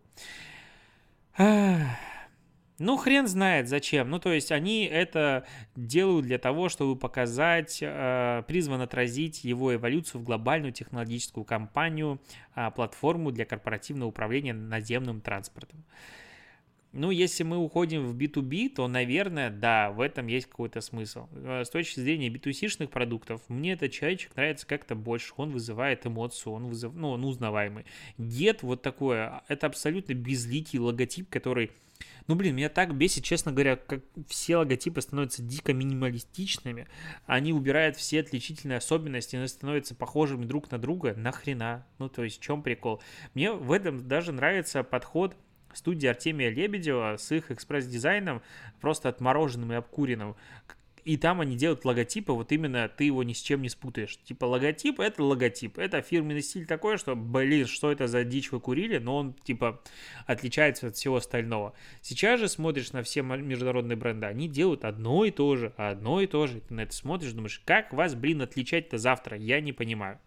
Ну, 2.79 2.95
хрен 2.95 3.27
знает 3.27 3.67
зачем. 3.67 4.09
Ну, 4.11 4.19
то 4.19 4.31
есть 4.31 4.51
они 4.51 4.85
это 4.85 5.47
делают 5.75 6.27
для 6.27 6.37
того, 6.37 6.69
чтобы 6.69 6.95
показать, 6.95 7.79
э, 7.81 8.43
призван 8.47 8.81
отразить 8.81 9.43
его 9.43 9.73
эволюцию 9.73 10.21
в 10.21 10.23
глобальную 10.23 10.71
технологическую 10.73 11.43
компанию, 11.43 12.21
э, 12.55 12.69
платформу 12.69 13.31
для 13.31 13.45
корпоративного 13.45 14.09
управления 14.09 14.53
наземным 14.53 15.21
транспортом. 15.21 15.83
Ну, 16.93 17.11
если 17.11 17.43
мы 17.43 17.57
уходим 17.57 18.05
в 18.07 18.15
B2B, 18.15 18.69
то, 18.69 18.87
наверное, 18.87 19.49
да, 19.49 19.91
в 19.91 19.99
этом 19.99 20.27
есть 20.27 20.47
какой-то 20.47 20.81
смысл. 20.81 21.27
Э, 21.33 21.63
с 21.65 21.69
точки 21.69 21.99
зрения 21.99 22.29
B2C-шных 22.29 22.87
продуктов, 22.87 23.41
мне 23.49 23.73
этот 23.73 23.91
человечек 23.91 24.35
нравится 24.35 24.65
как-то 24.65 24.95
больше. 24.95 25.33
Он 25.37 25.51
вызывает 25.51 26.05
эмоцию, 26.05 26.53
он, 26.53 26.67
вызыв... 26.67 26.93
ну, 26.93 27.09
он 27.09 27.25
узнаваемый. 27.25 27.85
Get 28.17 28.59
вот 28.61 28.81
такое, 28.81 29.43
это 29.47 29.67
абсолютно 29.67 30.13
безликий 30.13 30.79
логотип, 30.79 31.29
который... 31.29 31.71
Ну, 32.27 32.35
блин, 32.35 32.55
меня 32.55 32.69
так 32.69 32.95
бесит, 32.95 33.23
честно 33.23 33.51
говоря, 33.51 33.75
как 33.75 34.03
все 34.27 34.57
логотипы 34.57 35.01
становятся 35.01 35.41
дико 35.41 35.73
минималистичными, 35.73 36.87
они 37.25 37.53
убирают 37.53 37.95
все 37.95 38.19
отличительные 38.19 38.77
особенности, 38.77 39.35
они 39.35 39.47
становятся 39.47 39.95
похожими 39.95 40.45
друг 40.45 40.69
на 40.69 40.77
друга, 40.77 41.13
нахрена? 41.15 41.85
Ну, 41.99 42.09
то 42.09 42.23
есть, 42.23 42.39
в 42.39 42.43
чем 42.43 42.63
прикол? 42.63 43.01
Мне 43.33 43.51
в 43.51 43.71
этом 43.71 44.07
даже 44.07 44.31
нравится 44.31 44.83
подход 44.83 45.35
студии 45.73 46.07
Артемия 46.07 46.49
Лебедева 46.49 47.17
с 47.17 47.31
их 47.31 47.51
экспресс-дизайном, 47.51 48.41
просто 48.79 49.09
отмороженным 49.09 49.73
и 49.73 49.75
обкуренным. 49.75 50.35
И 51.07 51.15
там 51.15 51.39
они 51.39 51.55
делают 51.55 51.85
логотипы, 51.85 52.33
вот 52.33 52.51
именно 52.51 52.89
ты 52.89 53.05
его 53.05 53.23
ни 53.23 53.31
с 53.31 53.41
чем 53.41 53.61
не 53.61 53.69
спутаешь. 53.69 54.17
Типа 54.25 54.43
логотип— 54.43 54.99
это 55.01 55.23
логотип. 55.23 55.77
Это 55.77 56.01
фирменный 56.01 56.41
стиль 56.41 56.65
такой, 56.65 56.97
что, 56.97 57.15
блин, 57.15 57.65
что 57.65 57.93
это 57.93 58.07
за 58.07 58.25
дичь 58.25 58.51
вы 58.51 58.59
курили, 58.59 58.97
но 58.97 59.15
он, 59.15 59.33
типа, 59.33 59.81
отличается 60.25 60.87
от 60.87 60.97
всего 60.97 61.15
остального. 61.15 61.73
Сейчас 62.01 62.41
же 62.41 62.49
смотришь 62.49 62.91
на 62.91 63.03
все 63.03 63.21
международные 63.21 63.95
бренды, 63.95 64.25
они 64.25 64.49
делают 64.49 64.83
одно 64.83 65.23
и 65.23 65.31
то 65.31 65.55
же, 65.55 65.73
одно 65.77 66.19
и 66.19 66.27
то 66.27 66.45
же. 66.45 66.59
Ты 66.59 66.73
на 66.73 66.81
это 66.81 66.93
смотришь, 66.93 67.31
думаешь, 67.31 67.61
как 67.63 67.93
вас, 67.93 68.13
блин, 68.13 68.41
отличать-то 68.41 68.97
завтра? 68.97 69.37
Я 69.37 69.61
не 69.61 69.71
понимаю. 69.71 70.19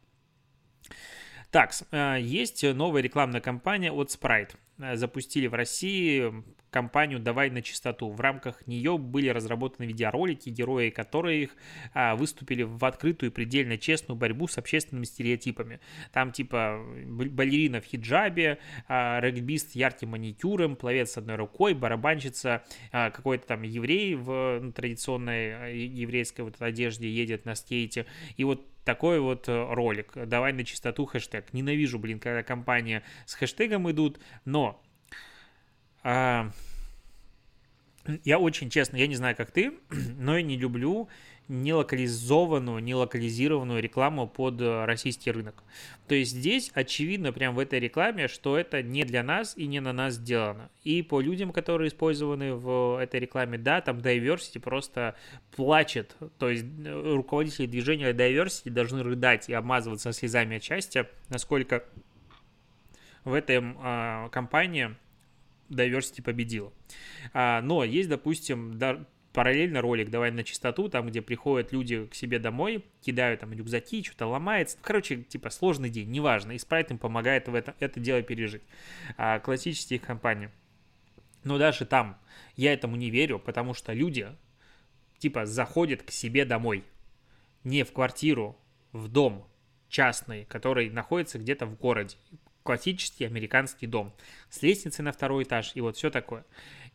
Так, 1.50 1.72
э, 1.90 2.18
есть 2.20 2.62
новая 2.62 3.02
рекламная 3.02 3.40
кампания 3.40 3.90
от 3.90 4.08
Sprite. 4.08 4.54
Э, 4.78 4.96
запустили 4.96 5.46
в 5.46 5.54
России 5.54 6.32
компанию 6.70 7.18
«Давай 7.18 7.50
на 7.50 7.62
чистоту». 7.62 8.10
В 8.10 8.20
рамках 8.20 8.66
нее 8.66 8.96
были 8.96 9.28
разработаны 9.28 9.86
видеоролики, 9.86 10.48
герои 10.48 10.90
которых 10.90 11.50
а, 11.92 12.16
выступили 12.16 12.62
в 12.62 12.84
открытую 12.84 13.32
предельно 13.32 13.76
честную 13.76 14.16
борьбу 14.16 14.46
с 14.46 14.56
общественными 14.56 15.04
стереотипами. 15.04 15.80
Там 16.12 16.32
типа 16.32 16.80
балерина 17.06 17.80
в 17.80 17.84
хиджабе, 17.84 18.58
а, 18.88 19.20
регбист 19.20 19.74
ярким 19.74 20.10
маникюром, 20.10 20.76
пловец 20.76 21.12
с 21.12 21.18
одной 21.18 21.36
рукой, 21.36 21.74
барабанщица, 21.74 22.62
а, 22.92 23.10
какой-то 23.10 23.46
там 23.46 23.62
еврей 23.62 24.14
в 24.14 24.60
ну, 24.60 24.72
традиционной 24.72 25.76
еврейской 25.86 26.42
вот 26.42 26.60
одежде 26.60 27.10
едет 27.10 27.44
на 27.44 27.54
скейте. 27.54 28.06
И 28.36 28.44
вот 28.44 28.64
такой 28.84 29.20
вот 29.20 29.48
э, 29.48 29.66
ролик. 29.72 30.12
Давай 30.14 30.52
на 30.52 30.64
чистоту 30.64 31.06
хэштег. 31.06 31.52
Ненавижу, 31.52 31.98
блин, 31.98 32.18
когда 32.18 32.42
компания 32.42 33.02
с 33.26 33.34
хэштегом 33.34 33.90
идут, 33.90 34.18
но 34.44 34.82
а, 36.02 36.50
я 38.24 38.38
очень 38.38 38.70
честно, 38.70 38.96
я 38.96 39.06
не 39.06 39.16
знаю, 39.16 39.36
как 39.36 39.50
ты, 39.50 39.72
но 40.18 40.36
я 40.36 40.42
не 40.42 40.56
люблю 40.56 41.08
нелокализованную, 41.50 42.80
нелокализированную 42.80 43.82
рекламу 43.82 44.28
под 44.28 44.60
э, 44.60 44.84
российский 44.84 45.32
рынок. 45.32 45.64
То 46.06 46.14
есть 46.14 46.30
здесь 46.30 46.70
очевидно 46.74 47.32
прям 47.32 47.56
в 47.56 47.58
этой 47.58 47.80
рекламе, 47.80 48.28
что 48.28 48.56
это 48.56 48.82
не 48.84 49.04
для 49.04 49.24
нас 49.24 49.56
и 49.56 49.66
не 49.66 49.80
на 49.80 49.92
нас 49.92 50.14
сделано. 50.14 50.70
И 50.84 51.02
по 51.02 51.20
людям, 51.20 51.52
которые 51.52 51.88
использованы 51.88 52.54
в 52.54 53.02
этой 53.02 53.18
рекламе, 53.18 53.58
да, 53.58 53.80
там 53.80 53.98
diversity 53.98 54.60
просто 54.60 55.16
плачет. 55.56 56.16
То 56.38 56.48
есть 56.48 56.64
э, 56.64 57.14
руководители 57.14 57.66
движения 57.66 58.12
diversity 58.12 58.70
должны 58.70 59.02
рыдать 59.02 59.48
и 59.48 59.52
обмазываться 59.52 60.12
слезами 60.12 60.58
от 60.58 60.62
счастья, 60.62 61.10
насколько 61.30 61.84
в 63.24 63.34
этой 63.34 63.60
э, 63.60 64.28
компании 64.30 64.94
diversity 65.68 66.22
победила. 66.22 66.72
А, 67.32 67.60
но 67.60 67.82
есть, 67.82 68.08
допустим, 68.08 68.78
параллельно 69.32 69.80
ролик 69.80 70.10
«Давай 70.10 70.30
на 70.30 70.44
чистоту», 70.44 70.88
там, 70.88 71.08
где 71.08 71.22
приходят 71.22 71.72
люди 71.72 72.06
к 72.06 72.14
себе 72.14 72.38
домой, 72.38 72.84
кидают 73.00 73.40
там 73.40 73.52
рюкзаки, 73.52 74.02
что-то 74.02 74.26
ломается. 74.26 74.76
Ну, 74.78 74.84
короче, 74.84 75.22
типа 75.22 75.50
сложный 75.50 75.90
день, 75.90 76.10
неважно. 76.10 76.52
И 76.52 76.58
спрайт 76.58 76.90
им 76.90 76.98
помогает 76.98 77.48
в 77.48 77.54
это, 77.54 77.74
это 77.80 78.00
дело 78.00 78.22
пережить. 78.22 78.62
А, 79.16 79.38
классические 79.38 79.98
компании. 79.98 80.50
Но 81.44 81.58
даже 81.58 81.86
там 81.86 82.18
я 82.56 82.72
этому 82.72 82.96
не 82.96 83.10
верю, 83.10 83.38
потому 83.38 83.74
что 83.74 83.92
люди, 83.92 84.28
типа, 85.18 85.46
заходят 85.46 86.02
к 86.02 86.10
себе 86.10 86.44
домой. 86.44 86.84
Не 87.64 87.84
в 87.84 87.92
квартиру, 87.92 88.58
в 88.92 89.08
дом 89.08 89.46
частный, 89.88 90.44
который 90.44 90.90
находится 90.90 91.38
где-то 91.38 91.66
в 91.66 91.76
городе 91.76 92.16
классический 92.62 93.24
американский 93.24 93.86
дом 93.86 94.14
с 94.48 94.62
лестницей 94.62 95.04
на 95.04 95.12
второй 95.12 95.44
этаж 95.44 95.72
и 95.74 95.80
вот 95.80 95.96
все 95.96 96.10
такое. 96.10 96.44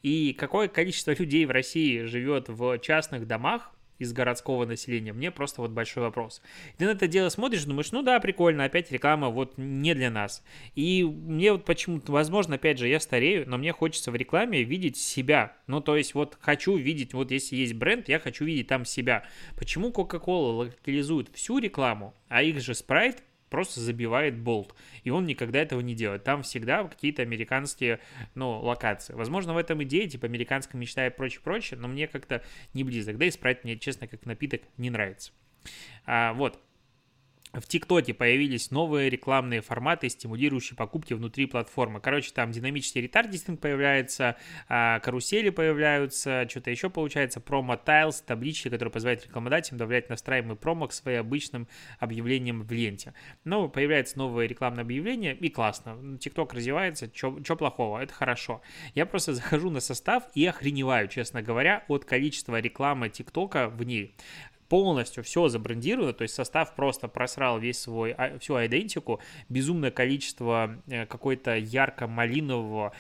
И 0.04 0.34
какое 0.34 0.68
количество 0.68 1.12
людей 1.12 1.46
в 1.46 1.52
России 1.52 2.04
живет 2.04 2.50
в 2.50 2.80
частных 2.80 3.28
домах, 3.28 3.76
из 3.98 4.14
городского 4.14 4.66
населения, 4.66 5.14
мне 5.14 5.32
просто 5.32 5.62
вот 5.62 5.72
большой 5.72 6.04
вопрос. 6.04 6.42
Ты 6.78 6.86
на 6.86 6.92
это 6.92 7.08
дело 7.08 7.30
смотришь, 7.30 7.64
думаешь, 7.64 7.92
ну 7.92 8.02
да, 8.02 8.20
прикольно, 8.20 8.66
опять 8.66 8.92
реклама 8.92 9.30
вот 9.30 9.54
не 9.58 9.94
для 9.94 10.10
нас. 10.10 10.44
И 10.76 11.04
мне 11.04 11.52
вот 11.54 11.66
почему-то, 11.66 12.12
возможно, 12.12 12.56
опять 12.56 12.78
же, 12.78 12.88
я 12.88 13.00
старею, 13.00 13.48
но 13.50 13.58
мне 13.58 13.72
хочется 13.72 14.12
в 14.12 14.16
рекламе 14.16 14.64
видеть 14.64 14.98
себя. 14.98 15.56
Ну, 15.68 15.82
то 15.82 15.96
есть 15.96 16.14
вот 16.14 16.38
хочу 16.40 16.76
видеть, 16.76 17.14
вот 17.14 17.32
если 17.32 17.56
есть 17.56 17.74
бренд, 17.74 18.10
я 18.10 18.20
хочу 18.20 18.46
видеть 18.46 18.68
там 18.68 18.86
себя. 18.86 19.26
Почему 19.58 19.92
Coca-Cola 19.92 20.52
локализует 20.58 21.30
всю 21.34 21.60
рекламу, 21.60 22.14
а 22.28 22.44
их 22.44 22.60
же 22.62 22.74
Sprite 22.74 23.20
просто 23.56 23.80
забивает 23.80 24.38
болт. 24.38 24.76
И 25.06 25.10
он 25.12 25.26
никогда 25.26 25.60
этого 25.60 25.80
не 25.80 25.96
делает. 25.96 26.26
Там 26.26 26.44
всегда 26.44 26.84
какие-то 26.84 27.22
американские, 27.22 28.02
ну, 28.34 28.60
локации. 28.60 29.14
Возможно, 29.14 29.54
в 29.54 29.58
этом 29.58 29.82
идея, 29.84 30.10
типа, 30.10 30.28
американская 30.28 30.78
мечта 30.78 31.08
и 31.08 31.10
прочее-прочее, 31.10 31.80
но 31.80 31.88
мне 31.88 32.08
как-то 32.08 32.44
не 32.74 32.84
близок. 32.84 33.18
Да 33.18 33.24
и 33.24 33.32
спрайт 33.32 33.64
мне, 33.64 33.78
честно, 33.78 34.08
как 34.08 34.26
напиток 34.26 34.62
не 34.76 34.90
нравится. 34.90 35.32
А, 36.06 36.34
вот. 36.34 36.60
В 37.60 37.68
ТикТоке 37.68 38.14
появились 38.14 38.72
новые 38.72 39.10
рекламные 39.10 39.62
форматы, 39.62 40.10
стимулирующие 40.10 40.76
покупки 40.76 41.14
внутри 41.14 41.46
платформы. 41.46 42.00
Короче, 42.00 42.32
там 42.34 42.52
динамический 42.52 43.02
ретардистинг 43.02 43.60
появляется, 43.60 44.36
а, 44.68 45.00
карусели 45.00 45.50
появляются, 45.50 46.48
что-то 46.50 46.72
еще 46.72 46.90
получается, 46.90 47.40
промо-тайлс, 47.40 48.22
таблички, 48.22 48.70
которые 48.70 48.92
позволяют 48.92 49.26
рекламодателям 49.26 49.78
добавлять 49.78 50.10
настраиваемый 50.10 50.58
промо 50.58 50.88
к 50.88 50.94
своим 50.94 51.22
обычным 51.22 51.68
объявлениям 52.00 52.64
в 52.64 52.72
ленте. 52.72 53.14
Но 53.44 53.70
появляется 53.70 54.18
новое 54.18 54.48
рекламное 54.48 54.84
объявление, 54.84 55.36
и 55.36 55.50
классно. 55.50 56.18
ТикТок 56.20 56.54
развивается, 56.54 57.10
что 57.14 57.56
плохого, 57.56 58.00
это 58.00 58.14
хорошо. 58.14 58.62
Я 58.94 59.06
просто 59.06 59.34
захожу 59.34 59.70
на 59.70 59.80
состав 59.80 60.24
и 60.34 60.46
охреневаю, 60.46 61.08
честно 61.08 61.42
говоря, 61.42 61.84
от 61.88 62.06
количества 62.06 62.60
рекламы 62.60 63.10
ТикТока 63.10 63.70
в 63.70 63.84
ней 63.84 64.16
полностью 64.76 65.24
все 65.24 65.48
забрендировано, 65.48 66.12
то 66.12 66.24
есть 66.24 66.36
состав 66.36 66.76
просто 66.76 67.08
просрал 67.08 67.60
весь 67.60 67.80
свой, 67.80 68.12
а, 68.12 68.38
всю 68.40 68.56
идентику, 68.56 69.22
безумное 69.48 69.90
количество 69.90 70.76
э, 70.88 71.06
какой-то 71.06 71.56
ярко-малинового 71.56 72.92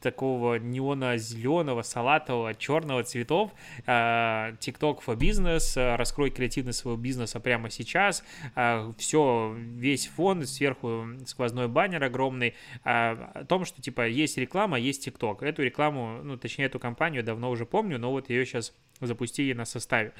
такого 0.00 0.56
неона-зеленого, 0.56 1.82
салатового, 1.82 2.54
черного 2.54 3.04
цветов. 3.04 3.52
А, 3.86 4.50
TikTok 4.58 4.98
for 5.06 5.16
э, 5.16 5.96
раскрой 5.96 6.30
креативность 6.30 6.80
своего 6.80 7.00
бизнеса 7.00 7.38
прямо 7.38 7.70
сейчас. 7.70 8.24
А, 8.56 8.92
все, 8.98 9.54
весь 9.56 10.08
фон, 10.08 10.44
сверху 10.44 11.06
сквозной 11.24 11.68
баннер 11.68 12.02
огромный 12.02 12.54
о 12.82 13.44
том, 13.48 13.64
что 13.64 13.80
типа 13.80 14.08
есть 14.08 14.36
реклама, 14.38 14.76
есть 14.76 15.06
TikTok. 15.06 15.44
Эту 15.44 15.62
рекламу, 15.62 16.20
ну 16.24 16.36
точнее 16.36 16.64
эту 16.64 16.80
компанию 16.80 17.22
давно 17.22 17.48
уже 17.48 17.64
помню, 17.64 17.96
но 18.00 18.10
вот 18.10 18.28
ее 18.28 18.44
сейчас 18.44 18.74
запустили 19.00 19.52
на 19.52 19.64
составе. 19.64 20.12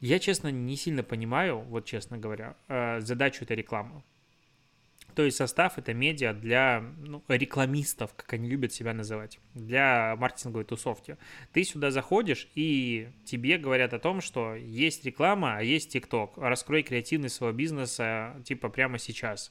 Я, 0.00 0.18
честно, 0.20 0.48
не 0.48 0.76
сильно 0.76 1.02
понимаю, 1.02 1.58
вот 1.58 1.84
честно 1.84 2.18
говоря, 2.18 2.54
э, 2.68 3.00
задачу 3.00 3.44
этой 3.44 3.56
рекламы. 3.56 4.02
То 5.18 5.24
есть 5.24 5.36
состав 5.36 5.78
это 5.78 5.92
медиа 5.94 6.32
для 6.32 6.80
ну, 7.00 7.24
рекламистов, 7.26 8.14
как 8.14 8.32
они 8.34 8.48
любят 8.48 8.72
себя 8.72 8.94
называть, 8.94 9.40
для 9.54 10.14
маркетинговой 10.16 10.64
тусовки. 10.64 11.16
Ты 11.52 11.64
сюда 11.64 11.90
заходишь, 11.90 12.48
и 12.54 13.08
тебе 13.24 13.58
говорят 13.58 13.94
о 13.94 13.98
том, 13.98 14.20
что 14.20 14.54
есть 14.54 15.04
реклама, 15.04 15.56
а 15.56 15.62
есть 15.62 15.92
ТикТок. 15.92 16.38
Раскрой 16.38 16.84
креативность 16.84 17.34
своего 17.34 17.56
бизнеса 17.56 18.40
типа 18.44 18.68
прямо 18.68 18.98
сейчас 18.98 19.50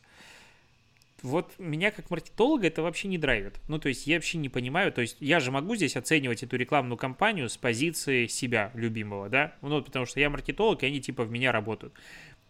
вот 1.24 1.54
меня 1.58 1.92
как 1.92 2.10
маркетолога 2.10 2.68
это 2.68 2.82
вообще 2.82 3.08
не 3.08 3.18
драйвит. 3.18 3.60
Ну, 3.68 3.80
то 3.80 3.90
есть 3.90 4.08
я 4.08 4.16
вообще 4.16 4.38
не 4.38 4.50
понимаю, 4.50 4.92
то 4.92 5.02
есть 5.02 5.18
я 5.20 5.40
же 5.40 5.52
могу 5.52 5.76
здесь 5.76 5.96
оценивать 5.96 6.44
эту 6.44 6.58
рекламную 6.58 6.98
кампанию 6.98 7.50
с 7.50 7.58
позиции 7.58 8.28
себя 8.28 8.72
любимого, 8.76 9.30
да? 9.30 9.56
Ну, 9.62 9.82
потому 9.82 10.06
что 10.06 10.20
я 10.20 10.30
маркетолог, 10.30 10.84
и 10.84 10.88
они 10.88 11.02
типа 11.02 11.24
в 11.24 11.32
меня 11.32 11.52
работают. 11.52 11.94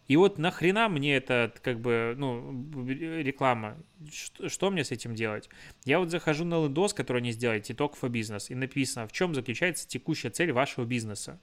И 0.08 0.16
вот 0.16 0.38
нахрена 0.38 0.88
мне 0.88 1.18
это, 1.18 1.54
как 1.62 1.82
бы, 1.82 2.16
ну, 2.18 2.66
реклама? 2.88 3.78
Что, 4.10 4.48
что 4.48 4.72
мне 4.72 4.86
с 4.86 4.92
этим 4.92 5.16
делать? 5.16 5.50
Я 5.84 6.00
вот 6.00 6.10
захожу 6.10 6.46
на 6.46 6.64
лендос, 6.64 6.94
который 6.94 7.18
они 7.18 7.34
сделали, 7.34 7.62
TikTok 7.62 7.96
for 8.00 8.10
Business, 8.10 8.46
и 8.48 8.56
написано, 8.56 9.08
в 9.08 9.12
чем 9.12 9.36
заключается 9.36 9.88
текущая 9.88 10.30
цель 10.30 10.54
вашего 10.54 10.86
бизнеса. 10.86 11.42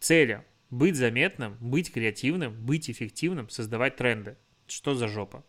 Цели– 0.00 0.42
быть 0.70 0.96
заметным, 0.96 1.58
быть 1.60 1.92
креативным, 1.92 2.54
быть 2.54 2.88
эффективным, 2.88 3.50
создавать 3.50 3.96
тренды. 3.96 4.36
Что 4.66 4.94
за 4.94 5.06
жопа? 5.06 5.44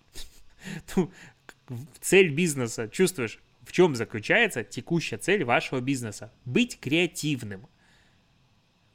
цель 2.01 2.29
бизнеса, 2.29 2.88
чувствуешь, 2.88 3.39
в 3.63 3.72
чем 3.72 3.95
заключается 3.95 4.63
текущая 4.63 5.17
цель 5.17 5.43
вашего 5.43 5.79
бизнеса? 5.79 6.31
Быть 6.45 6.79
креативным. 6.79 7.67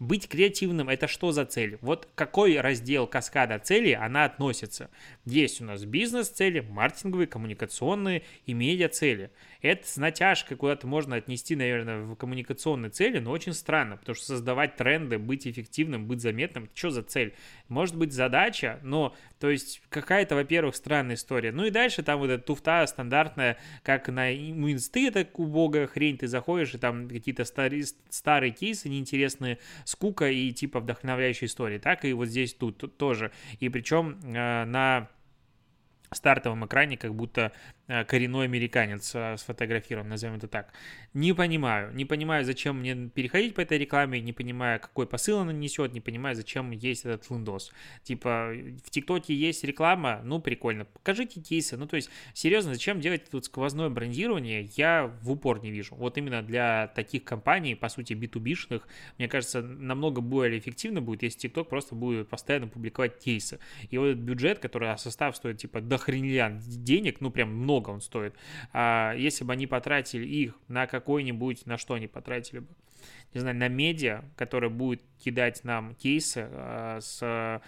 Быть 0.00 0.28
креативным– 0.28 0.88
это 0.90 1.06
что 1.08 1.30
за 1.30 1.44
цель? 1.44 1.76
Вот 1.82 2.08
какой 2.14 2.58
раздел 2.58 3.06
каскада 3.06 3.58
целей 3.58 3.92
она 3.92 4.24
относится? 4.24 4.88
Есть 5.26 5.60
у 5.60 5.64
нас 5.66 5.84
бизнес-цели, 5.84 6.60
маркетинговые, 6.60 7.26
коммуникационные 7.26 8.22
и 8.46 8.54
медиа-цели. 8.54 9.30
Это 9.60 9.86
с 9.86 9.98
натяжкой 9.98 10.56
куда-то 10.56 10.86
можно 10.86 11.16
отнести, 11.16 11.54
наверное, 11.54 12.00
в 12.00 12.14
коммуникационные 12.14 12.88
цели, 12.88 13.18
но 13.18 13.30
очень 13.30 13.52
странно, 13.52 13.98
потому 13.98 14.16
что 14.16 14.24
создавать 14.24 14.76
тренды, 14.76 15.18
быть 15.18 15.46
эффективным, 15.46 16.06
быть 16.06 16.22
заметным, 16.22 16.70
что 16.74 16.88
за 16.88 17.02
цель? 17.02 17.34
Может 17.68 17.94
быть 17.94 18.14
задача, 18.14 18.80
но, 18.82 19.14
то 19.38 19.50
есть, 19.50 19.82
какая-то, 19.90 20.34
во-первых, 20.34 20.76
странная 20.76 21.16
история. 21.16 21.52
Ну 21.52 21.66
и 21.66 21.70
дальше 21.70 22.02
там 22.02 22.20
вот 22.20 22.30
эта 22.30 22.42
туфта 22.42 22.86
стандартная, 22.86 23.58
как 23.82 24.08
на 24.08 24.34
инсты, 24.34 25.08
это 25.08 25.28
убогая 25.34 25.86
хрень, 25.86 26.16
ты 26.16 26.26
заходишь, 26.26 26.74
и 26.74 26.78
там 26.78 27.06
какие-то 27.06 27.44
старые, 27.44 27.84
старые 28.08 28.52
кейсы 28.52 28.88
неинтересные, 28.88 29.58
скука 29.90 30.30
и 30.30 30.52
типа 30.52 30.80
вдохновляющая 30.80 31.48
история. 31.48 31.78
Так 31.78 32.04
и 32.04 32.12
вот 32.12 32.28
здесь 32.28 32.54
тут, 32.54 32.96
тоже. 32.96 33.32
И 33.58 33.68
причем 33.68 34.20
э, 34.22 34.64
на 34.64 35.08
стартовом 36.12 36.66
экране 36.66 36.96
как 36.96 37.14
будто 37.14 37.52
коренной 38.08 38.44
американец 38.44 39.12
э, 39.14 39.36
сфотографирован, 39.36 40.08
назовем 40.08 40.36
это 40.36 40.46
так. 40.46 40.72
Не 41.12 41.32
понимаю, 41.32 41.92
не 41.92 42.04
понимаю, 42.04 42.44
зачем 42.44 42.78
мне 42.78 42.94
переходить 43.08 43.54
по 43.54 43.60
этой 43.60 43.78
рекламе, 43.78 44.20
не 44.20 44.32
понимаю, 44.32 44.78
какой 44.78 45.06
посыл 45.06 45.40
она 45.40 45.52
несет, 45.52 45.92
не 45.92 46.00
понимаю, 46.00 46.36
зачем 46.36 46.70
есть 46.70 47.04
этот 47.04 47.28
лендос. 47.30 47.72
Типа, 48.04 48.52
в 48.84 48.90
ТикТоке 48.90 49.34
есть 49.34 49.64
реклама, 49.64 50.20
ну, 50.22 50.40
прикольно, 50.40 50.84
покажите 50.84 51.40
кейсы. 51.40 51.76
Ну, 51.76 51.88
то 51.88 51.96
есть, 51.96 52.10
серьезно, 52.32 52.74
зачем 52.74 53.00
делать 53.00 53.28
тут 53.28 53.44
сквозное 53.46 53.88
брендирование, 53.88 54.70
я 54.76 55.12
в 55.22 55.32
упор 55.32 55.60
не 55.60 55.72
вижу. 55.72 55.96
Вот 55.96 56.16
именно 56.16 56.42
для 56.42 56.92
таких 56.94 57.24
компаний, 57.24 57.74
по 57.74 57.88
сути, 57.88 58.12
B2B-шных, 58.12 58.82
мне 59.18 59.26
кажется, 59.26 59.62
намного 59.62 60.20
более 60.20 60.60
эффективно 60.60 61.00
будет, 61.00 61.24
если 61.24 61.40
ТикТок 61.40 61.68
просто 61.68 61.96
будет 61.96 62.28
постоянно 62.28 62.68
публиковать 62.68 63.18
кейсы. 63.18 63.58
И 63.90 63.98
вот 63.98 64.06
этот 64.06 64.22
бюджет, 64.22 64.60
который 64.60 64.96
состав 64.96 65.34
стоит, 65.34 65.58
типа, 65.58 65.80
до 65.80 65.98
хренля 65.98 66.56
денег, 66.66 67.20
ну, 67.20 67.30
прям 67.30 67.52
много 67.52 67.79
много 67.80 67.90
он 67.90 68.00
стоит. 68.00 68.34
А 68.72 69.14
если 69.14 69.44
бы 69.44 69.52
они 69.52 69.66
потратили 69.66 70.26
их 70.26 70.54
на 70.68 70.86
какой-нибудь, 70.86 71.66
на 71.66 71.78
что 71.78 71.94
они 71.94 72.06
потратили 72.06 72.60
бы? 72.60 72.68
Не 73.34 73.40
знаю, 73.40 73.56
на 73.56 73.68
медиа, 73.68 74.24
который 74.36 74.70
будет 74.70 75.02
кидать 75.18 75.64
нам 75.64 75.94
кейсы 75.94 76.48
а, 76.50 77.00
с 77.00 77.62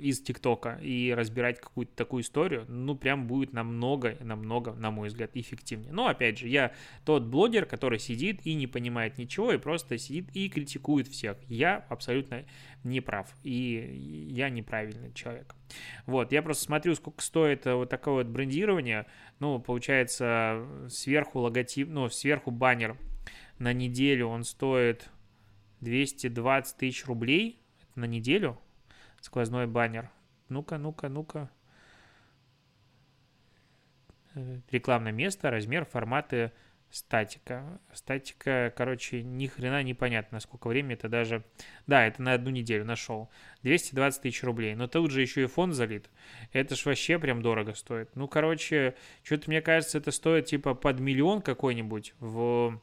из 0.00 0.20
ТикТока 0.20 0.80
и 0.82 1.14
разбирать 1.14 1.60
какую-то 1.60 1.94
такую 1.94 2.24
историю, 2.24 2.64
ну, 2.66 2.96
прям 2.96 3.28
будет 3.28 3.52
намного, 3.52 4.16
намного, 4.18 4.72
на 4.72 4.90
мой 4.90 5.08
взгляд, 5.08 5.30
эффективнее. 5.34 5.92
Но, 5.92 6.08
опять 6.08 6.38
же, 6.38 6.48
я 6.48 6.72
тот 7.04 7.22
блогер, 7.22 7.66
который 7.66 8.00
сидит 8.00 8.40
и 8.44 8.54
не 8.54 8.66
понимает 8.66 9.16
ничего, 9.16 9.52
и 9.52 9.58
просто 9.58 9.96
сидит 9.96 10.34
и 10.34 10.48
критикует 10.48 11.06
всех. 11.06 11.36
Я 11.46 11.86
абсолютно 11.88 12.44
не 12.82 13.00
прав, 13.00 13.32
и 13.44 14.26
я 14.32 14.50
неправильный 14.50 15.12
человек. 15.12 15.54
Вот, 16.06 16.32
я 16.32 16.42
просто 16.42 16.64
смотрю, 16.64 16.94
сколько 16.94 17.22
стоит 17.22 17.66
вот 17.66 17.88
такое 17.88 18.24
вот 18.24 18.26
брендирование, 18.26 19.06
ну, 19.38 19.58
получается, 19.60 20.66
сверху 20.88 21.40
логотип, 21.40 21.88
ну, 21.88 22.08
сверху 22.08 22.50
баннер 22.50 22.96
на 23.60 23.72
неделю 23.72 24.26
он 24.26 24.42
стоит 24.44 25.10
220 25.80 26.76
тысяч 26.76 27.06
рублей 27.06 27.60
на 27.94 28.06
неделю, 28.06 28.58
сквозной 29.20 29.66
баннер. 29.66 30.10
Ну-ка, 30.48 30.78
ну-ка, 30.78 31.08
ну-ка. 31.08 31.50
Э, 34.34 34.60
рекламное 34.70 35.12
место, 35.12 35.50
размер, 35.50 35.84
форматы, 35.84 36.52
статика. 36.90 37.80
Статика, 37.92 38.72
короче, 38.76 39.22
ни 39.22 39.46
хрена 39.46 39.82
непонятно, 39.82 40.40
сколько 40.40 40.68
времени 40.68 40.94
это 40.94 41.08
даже... 41.08 41.44
Да, 41.86 42.06
это 42.06 42.22
на 42.22 42.32
одну 42.32 42.50
неделю 42.50 42.84
нашел. 42.84 43.30
220 43.62 44.22
тысяч 44.22 44.42
рублей. 44.42 44.74
Но 44.74 44.88
тут 44.88 45.10
же 45.10 45.20
еще 45.20 45.44
и 45.44 45.46
фон 45.46 45.72
залит. 45.72 46.10
Это 46.52 46.74
ж 46.74 46.84
вообще 46.86 47.18
прям 47.18 47.42
дорого 47.42 47.74
стоит. 47.74 48.14
Ну, 48.16 48.28
короче, 48.28 48.94
что-то 49.22 49.48
мне 49.48 49.62
кажется, 49.62 49.98
это 49.98 50.10
стоит 50.10 50.46
типа 50.46 50.74
под 50.74 51.00
миллион 51.00 51.42
какой-нибудь 51.42 52.14
в, 52.18 52.80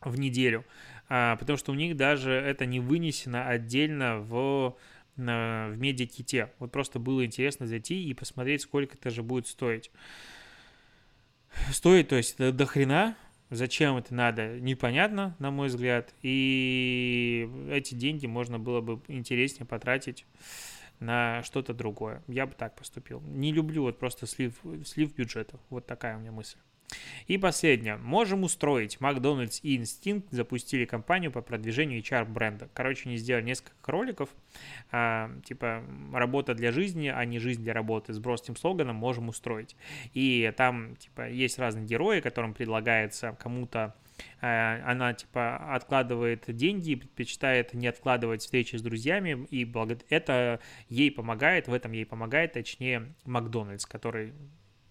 в 0.00 0.18
неделю. 0.18 0.64
А, 1.08 1.36
потому 1.36 1.56
что 1.56 1.72
у 1.72 1.74
них 1.74 1.96
даже 1.96 2.32
это 2.32 2.66
не 2.66 2.80
вынесено 2.80 3.48
отдельно 3.48 4.18
в 4.18 4.76
в 5.18 5.74
медиаките. 5.76 6.52
Вот 6.60 6.70
просто 6.70 7.00
было 7.00 7.24
интересно 7.24 7.66
зайти 7.66 8.04
и 8.04 8.14
посмотреть, 8.14 8.62
сколько 8.62 8.96
это 8.96 9.10
же 9.10 9.24
будет 9.24 9.48
стоить. 9.48 9.90
Стоит, 11.72 12.08
то 12.08 12.16
есть, 12.16 12.36
до 12.38 12.66
хрена, 12.66 13.16
Зачем 13.50 13.96
это 13.96 14.14
надо, 14.14 14.60
непонятно, 14.60 15.34
на 15.38 15.50
мой 15.50 15.68
взгляд. 15.68 16.12
И 16.22 17.48
эти 17.70 17.94
деньги 17.94 18.26
можно 18.26 18.58
было 18.58 18.82
бы 18.82 19.00
интереснее 19.08 19.66
потратить 19.66 20.26
на 21.00 21.42
что-то 21.42 21.72
другое. 21.72 22.22
Я 22.28 22.46
бы 22.46 22.52
так 22.52 22.76
поступил. 22.76 23.20
Не 23.22 23.52
люблю 23.52 23.82
вот 23.82 23.98
просто 23.98 24.26
слив, 24.26 24.54
слив 24.84 25.14
бюджета. 25.14 25.58
Вот 25.70 25.86
такая 25.86 26.16
у 26.16 26.20
меня 26.20 26.30
мысль. 26.30 26.58
И 27.26 27.36
последнее. 27.36 27.96
Можем 27.96 28.44
устроить. 28.44 29.00
Макдональдс 29.00 29.60
и 29.62 29.76
Instinct 29.76 30.24
запустили 30.30 30.86
кампанию 30.86 31.30
по 31.30 31.42
продвижению 31.42 32.00
HR-бренда. 32.00 32.70
Короче, 32.72 33.08
они 33.08 33.18
сделали 33.18 33.44
несколько 33.44 33.92
роликов. 33.92 34.30
А, 34.90 35.30
типа 35.44 35.82
«Работа 36.12 36.54
для 36.54 36.72
жизни, 36.72 37.08
а 37.08 37.24
не 37.24 37.38
жизнь 37.38 37.62
для 37.62 37.74
работы» 37.74 38.14
с 38.14 38.18
бросным 38.18 38.56
слоганом 38.56 38.96
«Можем 38.96 39.28
устроить». 39.28 39.76
И 40.14 40.52
там 40.56 40.96
типа 40.96 41.28
есть 41.28 41.58
разные 41.58 41.84
герои, 41.84 42.20
которым 42.20 42.54
предлагается 42.54 43.36
кому-то 43.38 43.94
э, 44.40 44.80
она 44.84 45.12
типа 45.12 45.74
откладывает 45.74 46.44
деньги, 46.48 46.94
предпочитает 46.94 47.74
не 47.74 47.86
откладывать 47.86 48.40
встречи 48.40 48.76
с 48.76 48.82
друзьями, 48.82 49.46
и 49.50 49.70
это 50.08 50.60
ей 50.88 51.10
помогает, 51.10 51.68
в 51.68 51.74
этом 51.74 51.92
ей 51.92 52.06
помогает, 52.06 52.54
точнее, 52.54 53.14
Макдональдс, 53.24 53.84
который 53.84 54.32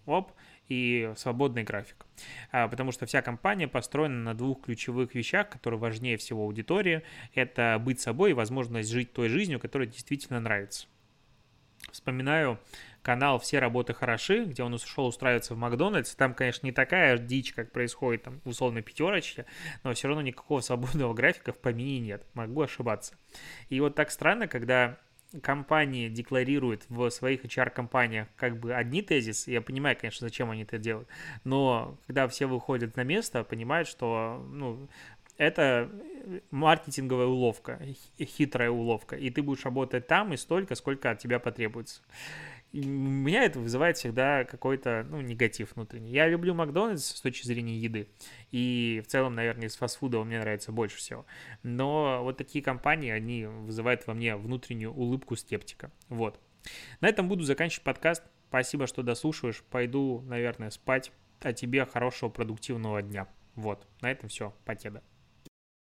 оп, 0.08 0.32
и 0.70 1.12
свободный 1.16 1.64
график. 1.64 2.06
А, 2.52 2.68
потому 2.68 2.92
что 2.92 3.06
вся 3.06 3.22
компания 3.22 3.68
построена 3.68 4.24
на 4.24 4.34
двух 4.34 4.64
ключевых 4.64 5.16
вещах, 5.16 5.50
которые 5.50 5.80
важнее 5.80 6.18
всего 6.18 6.44
аудитории. 6.44 7.04
Это 7.34 7.82
быть 7.84 8.00
собой 8.00 8.32
и 8.32 8.34
возможность 8.34 8.90
жить 8.90 9.14
той 9.14 9.30
жизнью, 9.30 9.60
которая 9.60 9.88
действительно 9.88 10.40
нравится. 10.40 10.88
Вспоминаю 11.92 12.60
канал 13.02 13.40
«Все 13.40 13.60
работы 13.60 13.94
хороши», 13.94 14.44
где 14.44 14.64
он 14.64 14.74
ушел 14.74 15.08
устраиваться 15.08 15.56
в 15.56 15.58
Макдональдс. 15.58 16.14
Там, 16.16 16.34
конечно, 16.34 16.66
не 16.66 16.74
такая 16.74 17.18
дичь, 17.18 17.54
как 17.54 17.72
происходит 17.72 18.24
там 18.24 18.42
в 18.44 18.50
условной 18.50 18.82
пятерочке, 18.82 19.46
но 19.84 19.94
все 19.94 20.10
равно 20.10 20.22
никакого 20.22 20.60
свободного 20.62 21.14
графика 21.14 21.54
в 21.54 21.60
помине 21.60 22.00
нет. 22.00 22.26
Могу 22.34 22.62
ошибаться. 22.62 23.16
И 23.70 23.80
вот 23.80 23.96
так 23.96 24.12
странно, 24.12 24.48
когда 24.48 24.98
компании 25.42 26.10
декларируют 26.10 26.86
в 26.90 27.10
своих 27.10 27.44
HR-компаниях 27.44 28.28
как 28.36 28.60
бы 28.60 28.74
одни 28.74 29.02
тезисы, 29.02 29.52
я 29.52 29.62
понимаю, 29.62 29.98
конечно, 30.00 30.28
зачем 30.28 30.52
они 30.52 30.64
это 30.64 30.78
делают, 30.78 31.08
но 31.44 31.98
когда 32.08 32.28
все 32.28 32.46
выходят 32.46 32.96
на 32.96 33.04
место, 33.04 33.44
понимают, 33.44 33.88
что 33.88 34.46
ну, 34.52 34.88
это 35.38 35.90
маркетинговая 36.52 37.28
уловка, 37.28 37.80
хитрая 38.20 38.70
уловка, 38.70 39.16
и 39.16 39.30
ты 39.30 39.42
будешь 39.42 39.66
работать 39.66 40.08
там 40.08 40.34
и 40.34 40.38
столько, 40.38 40.76
сколько 40.76 41.12
от 41.12 41.20
тебя 41.20 41.40
потребуется. 41.40 42.02
И 42.72 42.86
меня 42.86 43.44
это 43.44 43.60
вызывает 43.60 43.98
всегда 43.98 44.44
какой-то, 44.44 45.06
ну, 45.10 45.22
негатив 45.22 45.74
внутренний. 45.76 46.12
Я 46.12 46.28
люблю 46.28 46.54
Макдональдс 46.54 47.16
с 47.16 47.22
точки 47.22 47.46
зрения 47.48 47.78
еды, 47.78 48.10
и 48.52 49.02
в 49.06 49.08
целом, 49.08 49.36
наверное, 49.36 49.68
из 49.68 49.76
фастфуда 49.76 50.24
мне 50.24 50.40
нравится 50.40 50.72
больше 50.72 50.98
всего. 50.98 51.26
Но 51.64 52.22
вот 52.24 52.38
такие 52.38 52.64
компании, 52.64 53.10
они 53.10 53.46
вызывают 53.46 54.06
во 54.06 54.14
мне 54.14 54.36
внутреннюю 54.36 54.92
улыбку 54.92 55.36
скептика. 55.36 55.92
Вот. 56.10 56.40
На 57.00 57.08
этом 57.08 57.30
буду 57.30 57.44
заканчивать 57.44 57.84
подкаст. 57.84 58.24
Спасибо, 58.50 58.88
что 58.88 59.04
дослушиваешь. 59.04 59.64
Пойду, 59.70 60.22
наверное, 60.28 60.70
спать. 60.70 61.12
А 61.42 61.54
тебе 61.54 61.86
хорошего 61.86 62.30
продуктивного 62.30 63.02
дня. 63.02 63.28
Вот, 63.56 63.88
на 64.02 64.12
этом 64.12 64.30
все. 64.30 64.54
Покеда. 64.66 65.04